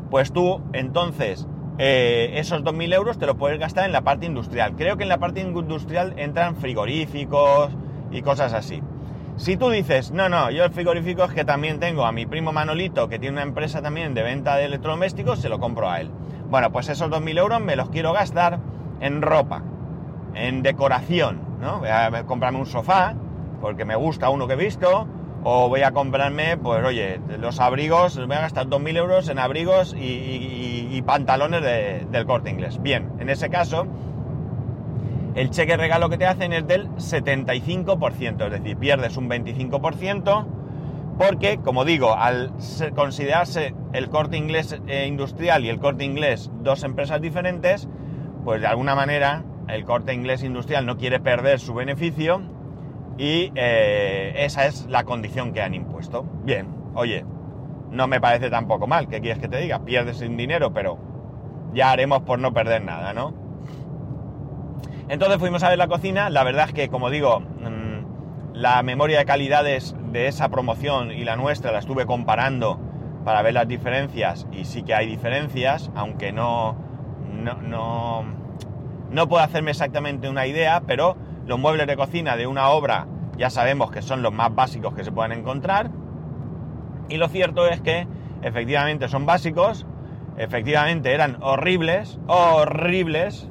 Pues 0.09 0.31
tú, 0.31 0.61
entonces, 0.73 1.47
eh, 1.77 2.31
esos 2.35 2.63
2.000 2.63 2.93
euros 2.93 3.17
te 3.17 3.25
lo 3.25 3.37
puedes 3.37 3.59
gastar 3.59 3.85
en 3.85 3.91
la 3.91 4.01
parte 4.01 4.25
industrial. 4.25 4.75
Creo 4.75 4.97
que 4.97 5.03
en 5.03 5.09
la 5.09 5.19
parte 5.19 5.41
industrial 5.41 6.13
entran 6.17 6.55
frigoríficos 6.55 7.71
y 8.11 8.21
cosas 8.21 8.53
así. 8.53 8.81
Si 9.37 9.57
tú 9.57 9.69
dices, 9.69 10.11
no, 10.11 10.29
no, 10.29 10.49
yo 10.49 10.63
el 10.63 10.71
frigorífico 10.71 11.25
es 11.25 11.31
que 11.31 11.43
también 11.43 11.79
tengo 11.79 12.05
a 12.05 12.13
mi 12.13 12.25
primo 12.25 12.53
Manolito, 12.53 13.09
que 13.09 13.19
tiene 13.19 13.33
una 13.33 13.43
empresa 13.43 13.81
también 13.81 14.13
de 14.13 14.23
venta 14.23 14.55
de 14.55 14.65
electrodomésticos, 14.65 15.39
se 15.39 15.49
lo 15.49 15.59
compro 15.59 15.89
a 15.89 15.99
él. 15.99 16.09
Bueno, 16.49 16.71
pues 16.71 16.87
esos 16.87 17.09
2.000 17.09 17.39
euros 17.39 17.59
me 17.59 17.75
los 17.75 17.89
quiero 17.89 18.13
gastar 18.13 18.59
en 19.01 19.21
ropa, 19.21 19.61
en 20.35 20.61
decoración, 20.63 21.41
¿no? 21.59 21.79
Voy 21.79 21.89
a 21.89 22.23
comprarme 22.25 22.59
un 22.59 22.65
sofá, 22.65 23.13
porque 23.59 23.83
me 23.83 23.97
gusta 23.97 24.29
uno 24.29 24.47
que 24.47 24.53
he 24.53 24.57
visto, 24.57 25.05
o 25.43 25.67
voy 25.67 25.81
a 25.81 25.91
comprarme, 25.91 26.55
pues 26.55 26.83
oye, 26.85 27.19
los 27.37 27.59
abrigos, 27.59 28.15
voy 28.15 28.37
a 28.37 28.41
gastar 28.41 28.67
2.000 28.67 28.97
euros 28.97 29.27
en 29.27 29.37
abrigos 29.37 29.93
y, 29.99 31.01
pantalones 31.05 31.61
del 31.61 32.25
corte 32.25 32.49
inglés. 32.49 32.81
Bien, 32.81 33.11
en 33.19 33.29
ese 33.29 33.49
caso, 33.49 33.85
el 35.35 35.49
cheque 35.49 35.75
regalo 35.75 36.09
que 36.09 36.17
te 36.17 36.25
hacen 36.25 36.53
es 36.53 36.65
del 36.65 36.89
75%, 36.91 38.45
es 38.45 38.51
decir, 38.51 38.77
pierdes 38.77 39.17
un 39.17 39.29
25%, 39.29 40.45
porque, 41.17 41.57
como 41.57 41.85
digo, 41.85 42.13
al 42.13 42.51
considerarse 42.95 43.73
el 43.93 44.09
corte 44.09 44.37
inglés 44.37 44.79
eh, 44.87 45.05
industrial 45.07 45.63
y 45.65 45.69
el 45.69 45.79
corte 45.79 46.03
inglés 46.03 46.51
dos 46.61 46.83
empresas 46.83 47.21
diferentes, 47.21 47.87
pues 48.43 48.61
de 48.61 48.67
alguna 48.67 48.95
manera 48.95 49.43
el 49.67 49.83
corte 49.85 50.13
inglés 50.13 50.43
industrial 50.43 50.85
no 50.85 50.97
quiere 50.97 51.19
perder 51.19 51.59
su 51.59 51.73
beneficio 51.73 52.41
y 53.17 53.51
eh, 53.55 54.33
esa 54.37 54.65
es 54.65 54.87
la 54.87 55.03
condición 55.03 55.53
que 55.53 55.61
han 55.61 55.73
impuesto. 55.73 56.25
Bien, 56.43 56.67
oye, 56.95 57.25
no 57.91 58.07
me 58.07 58.21
parece 58.21 58.49
tampoco 58.49 58.87
mal, 58.87 59.07
¿qué 59.07 59.21
quieres 59.21 59.39
que 59.39 59.47
te 59.47 59.57
diga? 59.57 59.79
Pierdes 59.83 60.17
sin 60.17 60.37
dinero, 60.37 60.73
pero 60.73 60.97
ya 61.73 61.91
haremos 61.91 62.21
por 62.21 62.39
no 62.39 62.53
perder 62.53 62.83
nada, 62.83 63.13
¿no? 63.13 63.44
Entonces 65.07 65.37
fuimos 65.37 65.63
a 65.63 65.69
ver 65.69 65.77
la 65.77 65.87
cocina, 65.87 66.29
la 66.29 66.43
verdad 66.43 66.67
es 66.67 66.73
que, 66.73 66.89
como 66.89 67.09
digo, 67.09 67.39
mm, 67.39 68.53
la 68.53 68.81
memoria 68.83 69.19
de 69.19 69.25
calidades 69.25 69.95
de 70.11 70.27
esa 70.27 70.49
promoción 70.49 71.11
y 71.11 71.23
la 71.23 71.35
nuestra 71.35 71.71
la 71.71 71.79
estuve 71.79 72.05
comparando 72.05 72.79
para 73.23 73.41
ver 73.41 73.53
las 73.53 73.67
diferencias 73.67 74.47
y 74.51 74.65
sí 74.65 74.83
que 74.83 74.93
hay 74.93 75.07
diferencias, 75.07 75.91
aunque 75.95 76.31
no, 76.31 76.75
no, 77.31 77.61
no, 77.61 78.23
no 79.11 79.27
puedo 79.27 79.43
hacerme 79.43 79.71
exactamente 79.71 80.29
una 80.29 80.47
idea, 80.47 80.81
pero 80.87 81.17
los 81.45 81.59
muebles 81.59 81.87
de 81.87 81.95
cocina 81.95 82.35
de 82.37 82.47
una 82.47 82.69
obra 82.69 83.07
ya 83.37 83.49
sabemos 83.49 83.91
que 83.91 84.01
son 84.01 84.21
los 84.21 84.33
más 84.33 84.53
básicos 84.55 84.93
que 84.93 85.03
se 85.03 85.11
pueden 85.11 85.33
encontrar. 85.33 85.91
Y 87.09 87.17
lo 87.17 87.27
cierto 87.27 87.67
es 87.67 87.81
que 87.81 88.07
efectivamente 88.41 89.07
son 89.07 89.25
básicos, 89.25 89.85
efectivamente 90.37 91.13
eran 91.13 91.37
horribles, 91.41 92.19
horribles. 92.27 93.49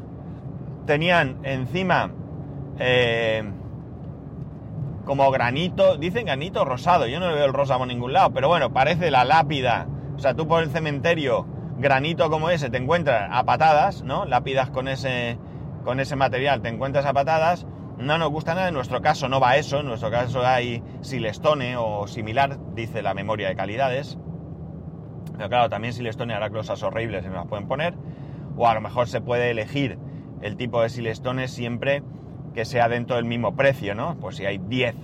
Tenían 0.86 1.38
encima 1.44 2.10
eh, 2.78 3.42
como 5.04 5.30
granito, 5.30 5.96
dicen 5.96 6.26
granito 6.26 6.64
rosado, 6.64 7.06
yo 7.06 7.20
no 7.20 7.28
le 7.28 7.34
veo 7.34 7.46
el 7.46 7.52
rosa 7.52 7.78
por 7.78 7.86
ningún 7.86 8.12
lado, 8.12 8.32
pero 8.32 8.48
bueno, 8.48 8.72
parece 8.72 9.10
la 9.10 9.24
lápida. 9.24 9.86
O 10.16 10.18
sea, 10.18 10.34
tú 10.34 10.46
por 10.46 10.62
el 10.62 10.70
cementerio, 10.70 11.46
granito 11.78 12.30
como 12.30 12.50
ese, 12.50 12.70
te 12.70 12.78
encuentras 12.78 13.28
a 13.32 13.44
patadas, 13.44 14.02
¿no? 14.02 14.24
Lápidas 14.24 14.70
con 14.70 14.88
ese, 14.88 15.38
con 15.84 16.00
ese 16.00 16.16
material, 16.16 16.62
te 16.62 16.68
encuentras 16.68 17.06
a 17.06 17.12
patadas 17.12 17.66
no 17.98 18.18
nos 18.18 18.30
gusta 18.30 18.54
nada, 18.54 18.68
en 18.68 18.74
nuestro 18.74 19.00
caso 19.00 19.28
no 19.28 19.40
va 19.40 19.56
eso, 19.56 19.80
en 19.80 19.86
nuestro 19.86 20.10
caso 20.10 20.44
hay 20.44 20.82
Silestone 21.00 21.76
o 21.76 22.06
similar, 22.06 22.58
dice 22.74 23.02
la 23.02 23.14
memoria 23.14 23.48
de 23.48 23.56
calidades. 23.56 24.18
Pero 25.36 25.48
claro, 25.48 25.68
también 25.68 25.94
Silestone 25.94 26.34
hará 26.34 26.50
cosas 26.50 26.82
horribles 26.82 27.24
y 27.24 27.28
no 27.28 27.34
las 27.34 27.46
pueden 27.46 27.66
poner. 27.68 27.94
O 28.56 28.66
a 28.68 28.74
lo 28.74 28.80
mejor 28.80 29.08
se 29.08 29.20
puede 29.20 29.50
elegir 29.50 29.98
el 30.44 30.56
tipo 30.56 30.82
de 30.82 30.90
silestones 30.90 31.50
siempre 31.50 32.02
que 32.52 32.66
sea 32.66 32.88
dentro 32.88 33.16
del 33.16 33.24
mismo 33.24 33.56
precio, 33.56 33.94
¿no? 33.94 34.16
Pues 34.20 34.36
si 34.36 34.44
hay 34.44 34.58
10 34.58 34.94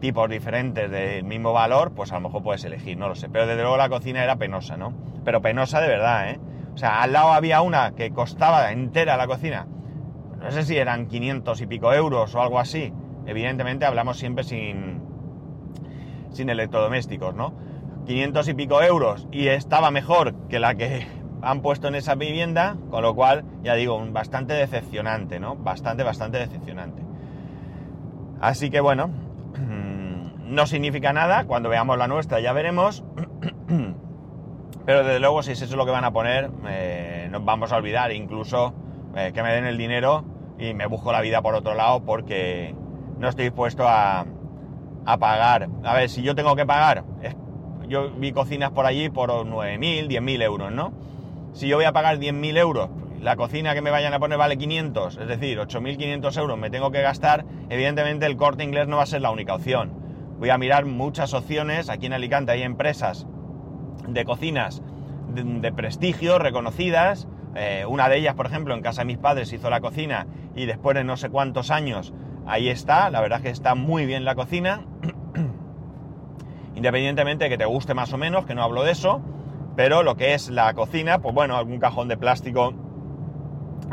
tipos 0.00 0.30
diferentes 0.30 0.90
del 0.90 1.24
mismo 1.24 1.52
valor, 1.52 1.92
pues 1.92 2.10
a 2.10 2.14
lo 2.14 2.22
mejor 2.22 2.42
puedes 2.42 2.64
elegir, 2.64 2.96
no 2.96 3.06
lo 3.06 3.14
sé. 3.14 3.28
Pero 3.28 3.46
desde 3.46 3.60
luego 3.60 3.76
la 3.76 3.90
cocina 3.90 4.24
era 4.24 4.36
penosa, 4.36 4.78
¿no? 4.78 4.94
Pero 5.26 5.42
penosa 5.42 5.80
de 5.82 5.88
verdad, 5.88 6.30
¿eh? 6.30 6.40
O 6.74 6.78
sea, 6.78 7.02
al 7.02 7.12
lado 7.12 7.32
había 7.32 7.60
una 7.60 7.94
que 7.94 8.12
costaba 8.12 8.72
entera 8.72 9.18
la 9.18 9.26
cocina. 9.26 9.66
No 10.40 10.50
sé 10.50 10.62
si 10.62 10.78
eran 10.78 11.06
500 11.06 11.60
y 11.60 11.66
pico 11.66 11.92
euros 11.92 12.34
o 12.34 12.40
algo 12.40 12.58
así. 12.58 12.94
Evidentemente 13.26 13.84
hablamos 13.84 14.18
siempre 14.18 14.42
sin, 14.42 15.02
sin 16.30 16.48
electrodomésticos, 16.48 17.34
¿no? 17.34 17.52
500 18.06 18.48
y 18.48 18.54
pico 18.54 18.82
euros 18.82 19.28
y 19.30 19.48
estaba 19.48 19.90
mejor 19.90 20.34
que 20.48 20.58
la 20.58 20.74
que 20.74 21.06
han 21.42 21.60
puesto 21.60 21.88
en 21.88 21.96
esa 21.96 22.14
vivienda, 22.14 22.76
con 22.90 23.02
lo 23.02 23.14
cual, 23.14 23.44
ya 23.62 23.74
digo, 23.74 24.00
bastante 24.10 24.54
decepcionante, 24.54 25.40
¿no? 25.40 25.56
Bastante, 25.56 26.04
bastante 26.04 26.38
decepcionante. 26.38 27.02
Así 28.40 28.70
que 28.70 28.80
bueno, 28.80 29.10
no 30.44 30.66
significa 30.66 31.12
nada, 31.12 31.44
cuando 31.44 31.68
veamos 31.68 31.98
la 31.98 32.06
nuestra 32.06 32.40
ya 32.40 32.52
veremos, 32.52 33.04
pero 34.86 35.04
desde 35.04 35.20
luego 35.20 35.42
si 35.42 35.52
es 35.52 35.62
eso 35.62 35.76
lo 35.76 35.84
que 35.84 35.90
van 35.90 36.04
a 36.04 36.12
poner, 36.12 36.50
eh, 36.68 37.28
nos 37.30 37.44
vamos 37.44 37.72
a 37.72 37.76
olvidar, 37.76 38.12
incluso 38.12 38.72
eh, 39.16 39.32
que 39.34 39.42
me 39.42 39.52
den 39.52 39.66
el 39.66 39.76
dinero 39.76 40.24
y 40.58 40.74
me 40.74 40.86
busco 40.86 41.10
la 41.12 41.20
vida 41.20 41.42
por 41.42 41.54
otro 41.54 41.74
lado 41.74 42.04
porque 42.04 42.74
no 43.18 43.28
estoy 43.28 43.46
dispuesto 43.46 43.86
a, 43.86 44.26
a 45.04 45.18
pagar. 45.18 45.68
A 45.82 45.94
ver, 45.94 46.08
si 46.08 46.22
yo 46.22 46.36
tengo 46.36 46.54
que 46.54 46.66
pagar, 46.66 47.04
yo 47.88 48.10
vi 48.10 48.32
cocinas 48.32 48.70
por 48.70 48.86
allí 48.86 49.08
por 49.10 49.30
9.000, 49.30 50.08
10.000 50.08 50.42
euros, 50.42 50.72
¿no? 50.72 50.92
Si 51.52 51.68
yo 51.68 51.76
voy 51.76 51.84
a 51.84 51.92
pagar 51.92 52.18
10.000 52.18 52.56
euros, 52.56 52.88
la 53.20 53.36
cocina 53.36 53.74
que 53.74 53.82
me 53.82 53.90
vayan 53.90 54.14
a 54.14 54.18
poner 54.18 54.38
vale 54.38 54.56
500, 54.56 55.18
es 55.18 55.28
decir, 55.28 55.58
8.500 55.58 56.38
euros 56.38 56.58
me 56.58 56.70
tengo 56.70 56.90
que 56.90 57.02
gastar, 57.02 57.44
evidentemente 57.68 58.26
el 58.26 58.36
corte 58.36 58.64
inglés 58.64 58.88
no 58.88 58.96
va 58.96 59.02
a 59.02 59.06
ser 59.06 59.20
la 59.20 59.30
única 59.30 59.54
opción. 59.54 59.92
Voy 60.38 60.50
a 60.50 60.58
mirar 60.58 60.86
muchas 60.86 61.34
opciones, 61.34 61.90
aquí 61.90 62.06
en 62.06 62.14
Alicante 62.14 62.52
hay 62.52 62.62
empresas 62.62 63.26
de 64.08 64.24
cocinas 64.24 64.82
de, 65.28 65.72
prestigio, 65.72 66.38
reconocidas, 66.38 67.28
eh, 67.54 67.84
una 67.86 68.08
de 68.08 68.16
ellas, 68.16 68.34
por 68.34 68.46
ejemplo, 68.46 68.74
en 68.74 68.80
casa 68.80 69.02
de 69.02 69.06
mis 69.06 69.18
padres 69.18 69.52
hizo 69.52 69.70
la 69.70 69.80
cocina 69.80 70.26
y 70.56 70.66
después 70.66 70.96
de 70.96 71.04
no 71.04 71.16
sé 71.16 71.28
cuántos 71.28 71.70
años, 71.70 72.12
ahí 72.46 72.70
está, 72.70 73.10
la 73.10 73.20
verdad 73.20 73.38
es 73.38 73.44
que 73.44 73.50
está 73.50 73.74
muy 73.74 74.06
bien 74.06 74.24
la 74.24 74.34
cocina, 74.34 74.84
independientemente 76.74 77.44
de 77.44 77.50
que 77.50 77.58
te 77.58 77.66
guste 77.66 77.94
más 77.94 78.12
o 78.12 78.18
menos, 78.18 78.46
que 78.46 78.54
no 78.54 78.62
hablo 78.62 78.84
de 78.84 78.92
eso, 78.92 79.22
pero 79.76 80.02
lo 80.02 80.16
que 80.16 80.34
es 80.34 80.50
la 80.50 80.72
cocina, 80.74 81.20
pues 81.20 81.34
bueno, 81.34 81.56
algún 81.56 81.78
cajón 81.78 82.08
de 82.08 82.16
plástico 82.16 82.74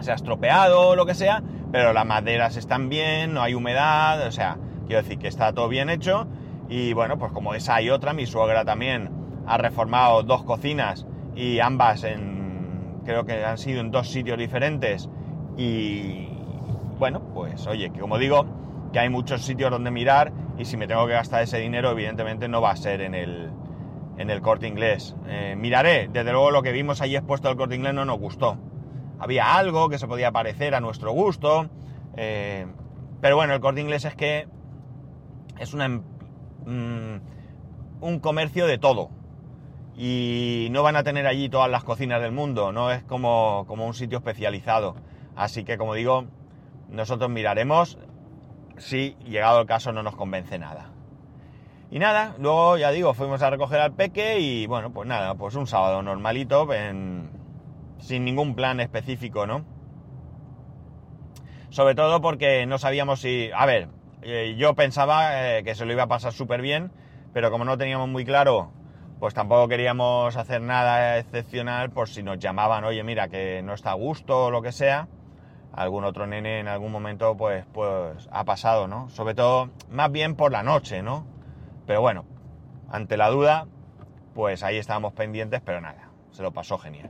se 0.01 0.11
ha 0.11 0.15
estropeado 0.15 0.89
o 0.89 0.95
lo 0.95 1.05
que 1.05 1.15
sea, 1.15 1.43
pero 1.71 1.93
las 1.93 2.05
maderas 2.05 2.57
están 2.57 2.89
bien, 2.89 3.33
no 3.33 3.41
hay 3.41 3.53
humedad, 3.53 4.25
o 4.27 4.31
sea, 4.31 4.57
quiero 4.87 5.01
decir 5.01 5.19
que 5.19 5.27
está 5.27 5.53
todo 5.53 5.67
bien 5.69 5.89
hecho. 5.89 6.27
Y 6.67 6.93
bueno, 6.93 7.17
pues 7.17 7.31
como 7.31 7.53
esa 7.53 7.75
hay 7.75 7.89
otra, 7.89 8.13
mi 8.13 8.25
suegra 8.25 8.63
también 8.65 9.09
ha 9.47 9.57
reformado 9.57 10.23
dos 10.23 10.43
cocinas 10.43 11.05
y 11.35 11.59
ambas 11.59 12.03
en, 12.03 13.01
creo 13.05 13.25
que 13.25 13.43
han 13.43 13.57
sido 13.57 13.81
en 13.81 13.91
dos 13.91 14.09
sitios 14.09 14.37
diferentes. 14.37 15.09
Y 15.57 16.29
bueno, 16.99 17.21
pues 17.33 17.65
oye, 17.67 17.89
que 17.89 17.99
como 17.99 18.17
digo, 18.17 18.45
que 18.93 18.99
hay 18.99 19.09
muchos 19.09 19.43
sitios 19.43 19.71
donde 19.71 19.91
mirar 19.91 20.31
y 20.57 20.65
si 20.65 20.77
me 20.77 20.87
tengo 20.87 21.07
que 21.07 21.13
gastar 21.13 21.41
ese 21.41 21.57
dinero, 21.57 21.91
evidentemente 21.91 22.47
no 22.47 22.61
va 22.61 22.71
a 22.71 22.75
ser 22.75 23.01
en 23.01 23.15
el, 23.15 23.51
en 24.19 24.29
el 24.29 24.41
corte 24.41 24.67
inglés. 24.67 25.15
Eh, 25.27 25.55
miraré, 25.57 26.09
desde 26.11 26.31
luego 26.31 26.51
lo 26.51 26.61
que 26.61 26.73
vimos 26.73 27.01
allí 27.01 27.15
expuesto 27.15 27.47
al 27.47 27.55
corte 27.55 27.75
inglés 27.75 27.93
no 27.93 28.03
nos 28.03 28.19
gustó. 28.19 28.57
Había 29.17 29.55
algo 29.55 29.89
que 29.89 29.97
se 29.97 30.07
podía 30.07 30.31
parecer 30.31 30.75
a 30.75 30.81
nuestro 30.81 31.11
gusto, 31.13 31.69
eh, 32.17 32.67
pero 33.21 33.37
bueno, 33.37 33.53
el 33.53 33.61
corte 33.61 33.79
inglés 33.79 34.03
es 34.03 34.15
que 34.15 34.47
es 35.57 35.73
una, 35.73 35.87
mm, 35.87 37.21
un 38.01 38.19
comercio 38.19 38.67
de 38.67 38.77
todo. 38.77 39.09
Y 39.95 40.67
no 40.71 40.83
van 40.83 40.97
a 40.97 41.03
tener 41.03 41.25
allí 41.25 41.47
todas 41.47 41.71
las 41.71 41.85
cocinas 41.85 42.21
del 42.21 42.33
mundo, 42.33 42.73
no 42.73 42.91
es 42.91 43.03
como, 43.03 43.63
como 43.67 43.87
un 43.87 43.93
sitio 43.93 44.17
especializado. 44.17 44.95
Así 45.37 45.63
que 45.63 45.77
como 45.77 45.93
digo, 45.93 46.25
nosotros 46.89 47.29
miraremos 47.29 47.97
si 48.77 49.15
llegado 49.23 49.61
el 49.61 49.65
caso 49.65 49.93
no 49.93 50.03
nos 50.03 50.17
convence 50.17 50.59
nada. 50.59 50.91
Y 51.91 51.97
nada, 51.97 52.35
luego 52.37 52.77
ya 52.77 52.91
digo, 52.91 53.15
fuimos 53.15 53.41
a 53.41 53.49
recoger 53.49 53.79
al 53.79 53.93
peque 53.93 54.39
y 54.39 54.67
bueno, 54.67 54.91
pues 54.91 55.07
nada, 55.07 55.33
pues 55.33 55.55
un 55.55 55.65
sábado 55.65 56.03
normalito, 56.03 56.67
sin 57.99 58.25
ningún 58.25 58.53
plan 58.53 58.79
específico, 58.79 59.47
¿no? 59.47 59.65
Sobre 61.71 61.95
todo 61.95 62.21
porque 62.21 62.65
no 62.67 62.77
sabíamos 62.77 63.21
si... 63.21 63.49
A 63.55 63.65
ver, 63.65 63.89
eh, 64.21 64.55
yo 64.55 64.75
pensaba 64.75 65.57
eh, 65.57 65.63
que 65.63 65.73
se 65.73 65.85
lo 65.85 65.93
iba 65.93 66.03
a 66.03 66.07
pasar 66.07 66.31
súper 66.31 66.61
bien, 66.61 66.91
pero 67.33 67.49
como 67.49 67.65
no 67.65 67.77
teníamos 67.77 68.07
muy 68.07 68.23
claro, 68.23 68.71
pues 69.19 69.33
tampoco 69.33 69.67
queríamos 69.67 70.37
hacer 70.37 70.61
nada 70.61 71.17
excepcional 71.17 71.89
por 71.89 72.07
si 72.07 72.21
nos 72.21 72.37
llamaban, 72.37 72.83
oye, 72.83 73.03
mira, 73.03 73.29
que 73.29 73.63
no 73.63 73.73
está 73.73 73.91
a 73.91 73.95
gusto 73.95 74.45
o 74.45 74.51
lo 74.51 74.61
que 74.61 74.71
sea. 74.71 75.07
Algún 75.73 76.03
otro 76.03 76.27
nene 76.27 76.59
en 76.59 76.67
algún 76.67 76.91
momento, 76.91 77.35
pues, 77.35 77.65
pues 77.73 78.29
ha 78.31 78.43
pasado, 78.43 78.87
¿no? 78.87 79.09
Sobre 79.09 79.33
todo, 79.33 79.69
más 79.89 80.11
bien 80.11 80.35
por 80.35 80.51
la 80.51 80.61
noche, 80.63 81.01
¿no? 81.01 81.38
Pero 81.89 82.01
bueno, 82.01 82.23
ante 82.91 83.17
la 83.17 83.29
duda, 83.29 83.65
pues 84.35 84.61
ahí 84.61 84.77
estábamos 84.77 85.13
pendientes, 85.13 85.59
pero 85.65 85.81
nada, 85.81 86.11
se 86.29 86.43
lo 86.43 86.51
pasó 86.51 86.77
genial. 86.77 87.09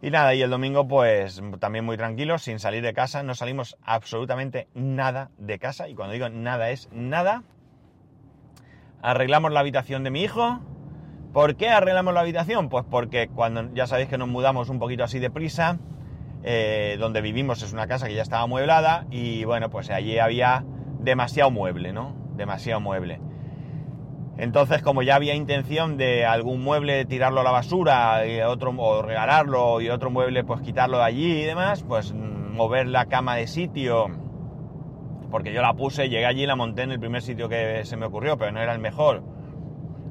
Y 0.00 0.12
nada, 0.12 0.32
y 0.32 0.42
el 0.42 0.48
domingo 0.48 0.86
pues 0.86 1.42
también 1.58 1.84
muy 1.84 1.96
tranquilo, 1.96 2.38
sin 2.38 2.60
salir 2.60 2.84
de 2.84 2.94
casa, 2.94 3.24
no 3.24 3.34
salimos 3.34 3.76
absolutamente 3.82 4.68
nada 4.74 5.32
de 5.38 5.58
casa, 5.58 5.88
y 5.88 5.96
cuando 5.96 6.12
digo 6.12 6.28
nada 6.28 6.70
es 6.70 6.88
nada. 6.92 7.42
Arreglamos 9.02 9.50
la 9.50 9.58
habitación 9.58 10.04
de 10.04 10.12
mi 10.12 10.22
hijo. 10.22 10.60
¿Por 11.32 11.56
qué 11.56 11.70
arreglamos 11.70 12.14
la 12.14 12.20
habitación? 12.20 12.68
Pues 12.68 12.84
porque 12.88 13.26
cuando 13.26 13.74
ya 13.74 13.88
sabéis 13.88 14.08
que 14.08 14.18
nos 14.18 14.28
mudamos 14.28 14.68
un 14.68 14.78
poquito 14.78 15.02
así 15.02 15.18
de 15.18 15.30
prisa, 15.30 15.80
eh, 16.44 16.96
donde 17.00 17.22
vivimos 17.22 17.60
es 17.64 17.72
una 17.72 17.88
casa 17.88 18.06
que 18.06 18.14
ya 18.14 18.22
estaba 18.22 18.42
amueblada 18.44 19.04
y 19.10 19.42
bueno, 19.42 19.68
pues 19.68 19.90
allí 19.90 20.20
había 20.20 20.64
demasiado 21.00 21.50
mueble, 21.50 21.92
¿no? 21.92 22.14
Demasiado 22.36 22.78
mueble. 22.78 23.25
Entonces, 24.38 24.82
como 24.82 25.02
ya 25.02 25.14
había 25.14 25.34
intención 25.34 25.96
de 25.96 26.26
algún 26.26 26.62
mueble 26.62 27.06
tirarlo 27.06 27.40
a 27.40 27.44
la 27.44 27.50
basura 27.50 28.26
y 28.26 28.40
otro, 28.40 28.74
o 28.76 29.02
regalarlo 29.02 29.80
y 29.80 29.88
otro 29.88 30.10
mueble 30.10 30.44
pues 30.44 30.60
quitarlo 30.60 30.98
de 30.98 31.04
allí 31.04 31.40
y 31.40 31.44
demás, 31.44 31.82
pues 31.82 32.12
mover 32.12 32.86
la 32.86 33.06
cama 33.06 33.36
de 33.36 33.46
sitio, 33.46 34.08
porque 35.30 35.52
yo 35.52 35.62
la 35.62 35.74
puse, 35.74 36.08
llegué 36.08 36.26
allí 36.26 36.42
y 36.42 36.46
la 36.46 36.56
monté 36.56 36.82
en 36.82 36.92
el 36.92 37.00
primer 37.00 37.22
sitio 37.22 37.48
que 37.48 37.84
se 37.84 37.96
me 37.96 38.06
ocurrió, 38.06 38.36
pero 38.36 38.52
no 38.52 38.60
era 38.60 38.74
el 38.74 38.78
mejor. 38.78 39.22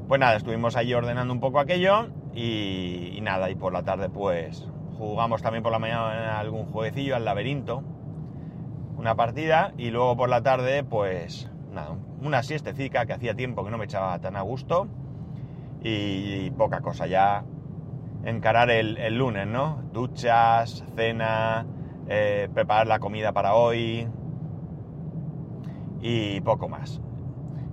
Pues 0.08 0.20
nada, 0.20 0.36
estuvimos 0.36 0.76
allí 0.76 0.94
ordenando 0.94 1.34
un 1.34 1.40
poco 1.40 1.60
aquello 1.60 2.08
y, 2.34 3.20
nada, 3.22 3.50
y 3.50 3.56
por 3.56 3.74
la 3.74 3.84
tarde 3.84 4.10
pues 4.10 4.68
jugamos 4.98 5.42
también 5.42 5.64
por 5.64 5.72
la 5.72 5.80
mañana 5.80 6.40
algún 6.40 6.66
jueguecillo 6.66 7.16
al 7.16 7.26
laberinto, 7.26 7.84
una 8.98 9.16
partida 9.16 9.74
y 9.78 9.92
luego 9.92 10.16
por 10.16 10.30
la 10.30 10.42
tarde 10.42 10.84
pues 10.84 11.50
nada, 11.76 11.96
una 12.22 12.42
siestecica 12.42 13.06
que 13.06 13.14
hacía 13.14 13.36
tiempo 13.36 13.64
que 13.64 13.70
no 13.70 13.78
me 13.78 13.86
echaba 13.86 14.18
tan 14.20 14.36
a 14.36 14.42
gusto 14.42 14.88
y, 15.84 16.50
poca 16.52 16.82
cosa, 16.82 17.06
ya 17.06 17.44
encarar 18.24 18.72
el, 18.72 19.16
lunes, 19.16 19.46
¿no? 19.46 19.84
Duchas, 19.94 20.84
cena, 20.96 21.68
eh, 22.08 22.50
preparar 22.54 22.88
la 22.88 22.98
comida 22.98 23.34
para 23.34 23.54
hoy 23.54 24.08
y 26.02 26.42
poco 26.42 26.68
más. 26.68 27.02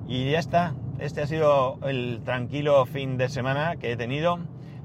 Y 0.06 0.30
ya 0.30 0.38
está, 0.38 0.74
este 0.98 1.22
ha 1.22 1.26
sido 1.26 1.78
el 1.84 2.20
tranquilo 2.22 2.84
fin 2.84 3.16
de 3.16 3.30
semana 3.30 3.76
que 3.76 3.92
he 3.92 3.96
tenido. 3.96 4.40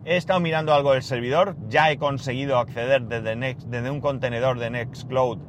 He 0.05 0.15
estado 0.15 0.39
mirando 0.39 0.73
algo 0.73 0.93
del 0.93 1.03
servidor, 1.03 1.57
ya 1.67 1.91
he 1.91 1.97
conseguido 1.97 2.57
acceder 2.59 3.03
desde, 3.03 3.35
desde 3.35 3.91
un 3.91 3.99
contenedor 3.99 4.57
de 4.57 4.69
Nextcloud 4.69 5.39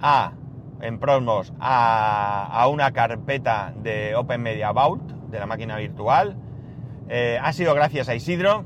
a 0.00 0.34
en 0.80 0.98
Prosmos 0.98 1.52
a, 1.60 2.66
una 2.70 2.92
carpeta 2.92 3.72
de 3.82 4.14
Open 4.16 4.42
Media 4.42 4.72
Vault, 4.72 5.02
de 5.30 5.38
la 5.38 5.46
máquina 5.46 5.76
virtual. 5.76 6.36
Eh, 7.08 7.38
ha 7.42 7.52
sido 7.52 7.74
gracias 7.74 8.08
a 8.08 8.14
Isidro 8.14 8.64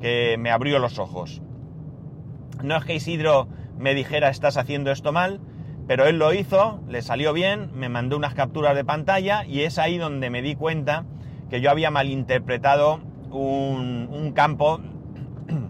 que 0.00 0.36
me 0.38 0.50
abrió 0.50 0.78
los 0.78 0.98
ojos. 0.98 1.42
No 2.62 2.76
es 2.76 2.84
que 2.84 2.94
Isidro 2.94 3.48
me 3.78 3.94
dijera 3.94 4.28
estás 4.28 4.56
haciendo 4.56 4.90
esto 4.90 5.12
mal, 5.12 5.40
pero 5.86 6.06
él 6.06 6.18
lo 6.18 6.32
hizo, 6.32 6.80
le 6.88 7.02
salió 7.02 7.32
bien, 7.32 7.70
me 7.74 7.88
mandó 7.88 8.16
unas 8.16 8.34
capturas 8.34 8.74
de 8.74 8.84
pantalla 8.84 9.44
y 9.44 9.62
es 9.62 9.78
ahí 9.78 9.98
donde 9.98 10.30
me 10.30 10.42
di 10.42 10.54
cuenta 10.54 11.04
que 11.50 11.60
yo 11.60 11.70
había 11.70 11.90
malinterpretado 11.90 13.00
un, 13.30 14.08
un 14.10 14.32
campo 14.32 14.80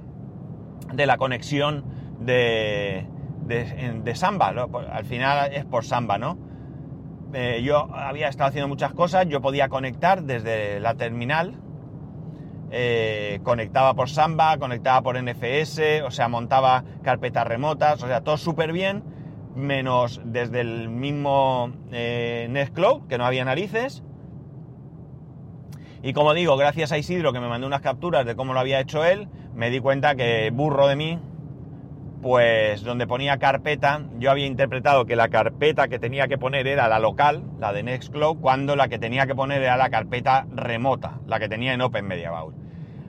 de 0.92 1.06
la 1.06 1.16
conexión 1.16 1.84
de, 2.20 3.06
de, 3.52 4.14
Samba, 4.14 4.48
al 4.48 5.04
final 5.04 5.52
es 5.52 5.64
por 5.64 5.84
Samba, 5.84 6.18
¿no? 6.18 6.38
Eh, 7.34 7.62
yo 7.64 7.94
había 7.94 8.28
estado 8.28 8.48
haciendo 8.48 8.68
muchas 8.68 8.92
cosas, 8.92 9.26
yo 9.26 9.40
podía 9.40 9.68
conectar 9.68 10.22
desde 10.22 10.80
la 10.80 10.94
terminal 10.94 11.62
eh, 12.74 13.40
conectaba 13.42 13.92
por 13.92 14.08
Samba, 14.08 14.56
conectaba 14.56 15.02
por 15.02 15.22
NFS, 15.22 16.02
o 16.06 16.10
sea, 16.10 16.28
montaba 16.28 16.84
carpetas 17.02 17.46
remotas, 17.46 18.02
o 18.02 18.06
sea, 18.06 18.22
todo 18.22 18.38
súper 18.38 18.72
bien, 18.72 19.04
menos 19.54 20.22
desde 20.24 20.62
el 20.62 20.88
mismo 20.88 21.70
eh, 21.92 22.46
Nextcloud, 22.48 23.08
que 23.08 23.18
no 23.18 23.26
había 23.26 23.44
narices. 23.44 24.02
Y 26.02 26.14
como 26.14 26.32
digo, 26.32 26.56
gracias 26.56 26.92
a 26.92 26.98
Isidro 26.98 27.34
que 27.34 27.40
me 27.40 27.48
mandó 27.48 27.66
unas 27.66 27.82
capturas 27.82 28.24
de 28.24 28.34
cómo 28.34 28.54
lo 28.54 28.60
había 28.60 28.80
hecho 28.80 29.04
él, 29.04 29.28
me 29.54 29.68
di 29.68 29.78
cuenta 29.78 30.14
que 30.14 30.50
burro 30.50 30.86
de 30.86 30.96
mí, 30.96 31.18
pues 32.22 32.84
donde 32.84 33.08
ponía 33.08 33.38
carpeta, 33.38 34.02
yo 34.18 34.30
había 34.30 34.46
interpretado 34.46 35.04
que 35.06 35.16
la 35.16 35.28
carpeta 35.28 35.88
que 35.88 35.98
tenía 35.98 36.28
que 36.28 36.38
poner 36.38 36.68
era 36.68 36.88
la 36.88 37.00
local, 37.00 37.42
la 37.58 37.72
de 37.72 37.82
Nextcloud, 37.82 38.38
cuando 38.38 38.76
la 38.76 38.86
que 38.86 39.00
tenía 39.00 39.26
que 39.26 39.34
poner 39.34 39.60
era 39.60 39.76
la 39.76 39.90
carpeta 39.90 40.46
remota, 40.54 41.18
la 41.26 41.40
que 41.40 41.48
tenía 41.48 41.74
en 41.74 41.80
Open 41.80 42.06
Media 42.06 42.30
Vault. 42.30 42.56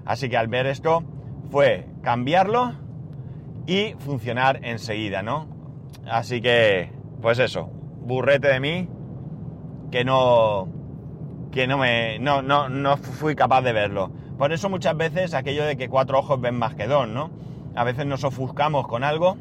Así 0.04 0.30
que 0.30 0.38
al 0.38 0.48
ver 0.48 0.66
esto 0.66 1.04
fue 1.52 1.86
cambiarlo 2.02 2.74
y 3.68 3.94
funcionar 4.00 4.62
enseguida, 4.64 5.22
¿no? 5.22 5.48
Así 6.08 6.42
que, 6.42 6.92
pues 7.22 7.38
eso, 7.38 7.70
burrete 8.02 8.48
de 8.48 8.60
mí, 8.60 8.90
que 9.92 10.04
no, 10.04 10.68
que 11.52 11.68
no 11.68 11.78
me, 11.78 12.18
no, 12.18 12.42
no, 12.42 12.68
no 12.68 12.98
fui 12.98 13.36
capaz 13.36 13.62
de 13.62 13.74
verlo. 13.74 14.12
Por 14.40 14.52
eso 14.52 14.70
muchas 14.70 14.98
veces 14.98 15.36
aquello 15.36 15.66
de 15.66 15.78
que 15.78 15.88
cuatro 15.88 16.18
ojos 16.18 16.42
ven 16.42 16.56
más 16.56 16.74
que 16.74 16.88
dos, 16.88 17.08
¿no? 17.08 17.30
A 17.76 17.84
veces 17.84 18.06
nos 18.06 18.24
ofuscamos 18.24 18.88
con 18.88 19.04
algo, 19.04 19.38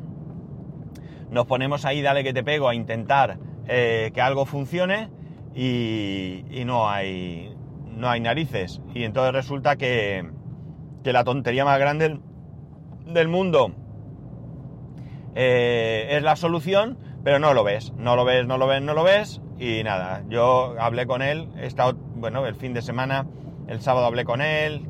nos 1.31 1.47
ponemos 1.47 1.85
ahí, 1.85 2.03
dale 2.03 2.25
que 2.25 2.33
te 2.33 2.43
pego, 2.43 2.69
a 2.69 2.75
intentar 2.75 3.39
eh, 3.67 4.11
que 4.15 4.21
algo 4.21 4.47
funcione 4.47 5.11
y, 5.55 6.63
no 6.65 6.89
hay, 6.89 7.55
no 7.97 8.09
hay 8.09 8.21
narices. 8.21 8.81
Y 8.95 9.05
entonces 9.05 9.33
resulta 9.33 9.77
que, 9.77 10.31
que 11.03 11.13
la 11.13 11.25
tontería 11.25 11.65
más 11.65 11.79
grande 11.79 12.21
del 13.07 13.29
mundo 13.29 13.73
eh, 15.35 16.09
es 16.11 16.23
la 16.23 16.37
solución, 16.37 16.99
pero 17.25 17.39
no 17.39 17.55
lo 17.55 17.65
ves, 17.65 17.93
no 17.97 18.17
lo 18.17 18.25
ves, 18.25 18.47
no 18.47 18.59
lo 18.59 18.67
ves, 18.67 18.83
no 18.83 18.95
lo 18.95 19.05
ves. 19.05 19.41
Y 19.59 19.83
nada, 19.85 20.23
yo 20.29 20.75
hablé 20.79 21.07
con 21.07 21.23
él, 21.23 21.49
he 21.57 21.67
estado, 21.67 21.95
bueno, 22.17 22.47
el 22.47 22.55
fin 22.55 22.75
de 22.75 22.83
semana, 22.83 23.27
el 23.69 23.81
sábado 23.81 24.07
hablé 24.07 24.25
con 24.25 24.41
él, 24.41 24.87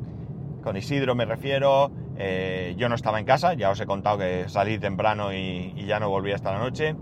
con 0.63 0.77
Isidro 0.77 1.15
me 1.15 1.25
refiero, 1.25 1.91
eh, 2.17 2.75
yo 2.77 2.89
no 2.89 2.95
estaba 2.95 3.19
en 3.19 3.25
casa, 3.25 3.55
ya 3.55 3.71
os 3.71 3.81
he 3.81 3.87
contado 3.87 4.19
que 4.19 4.49
salí 4.49 4.79
temprano 4.79 5.33
y, 5.33 5.73
ya 5.87 5.99
no 6.01 6.09
volví 6.09 6.33
hasta 6.33 6.53
la 6.53 6.59
noche. 6.59 6.95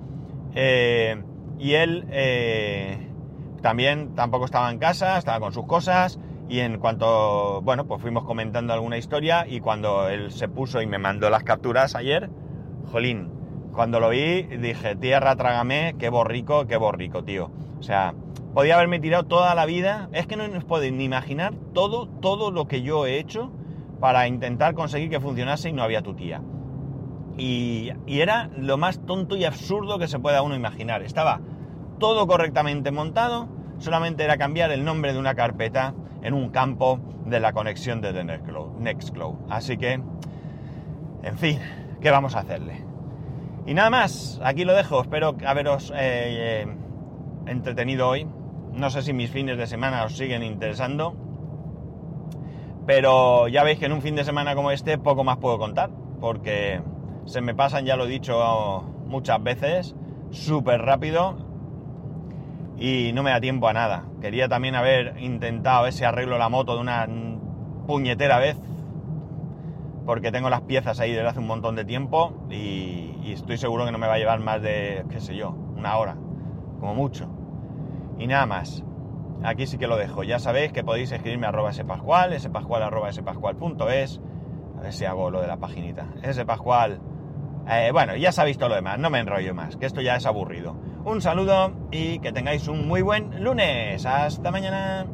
Eh, 0.54 1.22
y 1.58 1.74
él 1.74 2.06
eh, 2.10 3.08
también 3.60 4.14
tampoco 4.14 4.44
estaba 4.44 4.70
en 4.70 4.78
casa, 4.78 5.18
estaba 5.18 5.40
con 5.40 5.52
sus 5.52 5.66
cosas. 5.66 6.18
Y 6.48 6.60
en 6.60 6.78
cuanto, 6.78 7.60
bueno, 7.62 7.86
pues 7.86 8.02
fuimos 8.02 8.24
comentando 8.24 8.72
alguna 8.72 8.98
historia 8.98 9.46
y 9.46 9.60
cuando 9.60 10.08
él 10.08 10.32
se 10.32 10.48
puso 10.48 10.82
y 10.82 10.86
me 10.86 10.98
mandó 10.98 11.30
las 11.30 11.44
capturas 11.44 11.94
ayer, 11.94 12.28
jolín, 12.90 13.30
cuando 13.72 14.00
lo 14.00 14.08
vi 14.08 14.42
dije, 14.42 14.96
tierra, 14.96 15.36
trágame, 15.36 15.94
qué 15.98 16.08
borrico, 16.08 16.66
qué 16.66 16.76
borrico, 16.76 17.22
tío. 17.22 17.52
O 17.78 17.82
sea, 17.82 18.14
podía 18.52 18.74
haberme 18.74 18.98
tirado 18.98 19.24
toda 19.24 19.54
la 19.54 19.64
vida, 19.64 20.08
es 20.12 20.26
que 20.26 20.36
no 20.36 20.48
nos 20.48 20.64
podéis 20.64 20.92
ni 20.92 21.04
imaginar 21.04 21.54
todo, 21.72 22.08
todo 22.08 22.50
lo 22.50 22.66
que 22.66 22.82
yo 22.82 23.06
he 23.06 23.18
hecho 23.18 23.52
para 24.00 24.26
intentar 24.26 24.74
conseguir 24.74 25.10
que 25.10 25.20
funcionase 25.20 25.68
y 25.68 25.72
no 25.72 25.82
había 25.82 26.02
tu 26.02 26.14
tía. 26.14 26.42
Y, 27.36 27.92
era 28.06 28.50
lo 28.56 28.76
más 28.76 29.04
tonto 29.06 29.36
y 29.36 29.44
absurdo 29.44 29.98
que 29.98 30.08
se 30.08 30.18
pueda 30.18 30.42
uno 30.42 30.54
imaginar. 30.56 31.02
Estaba 31.02 31.40
todo 31.98 32.26
correctamente 32.26 32.90
montado, 32.90 33.48
solamente 33.78 34.24
era 34.24 34.36
cambiar 34.36 34.70
el 34.72 34.84
nombre 34.84 35.12
de 35.12 35.18
una 35.18 35.34
carpeta 35.34 35.94
en 36.22 36.34
un 36.34 36.50
campo 36.50 36.98
de 37.26 37.40
la 37.40 37.52
conexión 37.52 38.00
de. 38.00 38.12
Nextcloud. 38.78 39.36
Así 39.48 39.76
que, 39.76 39.92
en 41.22 41.38
fin, 41.38 41.58
¿qué 42.00 42.10
vamos 42.10 42.34
a 42.34 42.40
hacerle? 42.40 42.84
Y 43.66 43.74
nada 43.74 43.90
más, 43.90 44.40
aquí 44.42 44.64
lo 44.64 44.74
dejo. 44.74 45.02
Espero 45.02 45.36
haberos 45.46 45.90
eh, 45.90 46.64
eh, 46.64 46.66
entretenido 47.46 48.08
hoy. 48.08 48.26
No 48.72 48.90
sé 48.90 49.02
si 49.02 49.12
mis 49.12 49.30
fines 49.30 49.58
de 49.58 49.66
semana 49.66 50.04
os 50.04 50.16
siguen 50.16 50.42
interesando. 50.42 51.14
Pero 52.92 53.46
ya 53.46 53.62
veis 53.62 53.78
que 53.78 53.86
en 53.86 53.92
un 53.92 54.02
fin 54.02 54.16
de 54.16 54.24
semana 54.24 54.56
como 54.56 54.72
este 54.72 54.98
poco 54.98 55.22
más 55.22 55.36
puedo 55.36 55.58
contar. 55.58 55.90
Porque 56.20 56.82
se 57.24 57.40
me 57.40 57.54
pasan, 57.54 57.84
ya 57.84 57.94
lo 57.94 58.06
he 58.06 58.08
dicho 58.08 58.82
muchas 59.06 59.40
veces, 59.40 59.94
súper 60.30 60.82
rápido 60.82 61.36
y 62.76 63.12
no 63.14 63.22
me 63.22 63.30
da 63.30 63.40
tiempo 63.40 63.68
a 63.68 63.72
nada. 63.72 64.06
Quería 64.20 64.48
también 64.48 64.74
haber 64.74 65.14
intentado 65.20 65.86
ese 65.86 66.04
arreglo 66.04 66.36
la 66.36 66.48
moto 66.48 66.74
de 66.74 66.80
una 66.80 67.08
puñetera 67.86 68.40
vez, 68.40 68.56
porque 70.04 70.32
tengo 70.32 70.50
las 70.50 70.62
piezas 70.62 70.98
ahí 70.98 71.12
desde 71.12 71.28
hace 71.28 71.38
un 71.38 71.46
montón 71.46 71.76
de 71.76 71.84
tiempo 71.84 72.44
y, 72.50 73.14
y, 73.22 73.30
estoy 73.34 73.56
seguro 73.56 73.86
que 73.86 73.92
no 73.92 73.98
me 73.98 74.08
va 74.08 74.14
a 74.14 74.18
llevar 74.18 74.40
más 74.40 74.62
de, 74.62 75.04
qué 75.10 75.20
sé 75.20 75.36
yo, 75.36 75.50
una 75.76 75.96
hora, 75.96 76.16
como 76.80 76.96
mucho. 76.96 77.28
Y 78.18 78.26
nada 78.26 78.46
más. 78.46 78.82
Aquí 79.42 79.66
sí 79.66 79.78
que 79.78 79.86
lo 79.86 79.96
dejo. 79.96 80.22
Ya 80.22 80.38
sabéis 80.38 80.72
que 80.72 80.84
podéis 80.84 81.12
escribirme 81.12 81.46
arroba 81.46 81.72
spascual, 81.72 82.38
spascual 82.38 82.82
arroba 82.82 83.12
spascual.es. 83.12 84.20
A 84.78 84.82
ver 84.82 84.92
si 84.92 85.04
hago 85.04 85.30
lo 85.30 85.40
de 85.40 85.46
la 85.46 85.56
paginita. 85.56 86.06
Spascual. 86.32 87.00
Eh, 87.68 87.90
bueno, 87.92 88.16
ya 88.16 88.32
sabéis 88.32 88.58
todo 88.58 88.70
lo 88.70 88.74
demás, 88.74 88.98
no 88.98 89.10
me 89.10 89.20
enrollo 89.20 89.54
más, 89.54 89.76
que 89.76 89.86
esto 89.86 90.00
ya 90.00 90.16
es 90.16 90.26
aburrido. 90.26 90.74
Un 91.04 91.20
saludo 91.20 91.72
y 91.90 92.18
que 92.18 92.32
tengáis 92.32 92.66
un 92.68 92.88
muy 92.88 93.02
buen 93.02 93.44
lunes. 93.44 94.04
Hasta 94.06 94.50
mañana. 94.50 95.06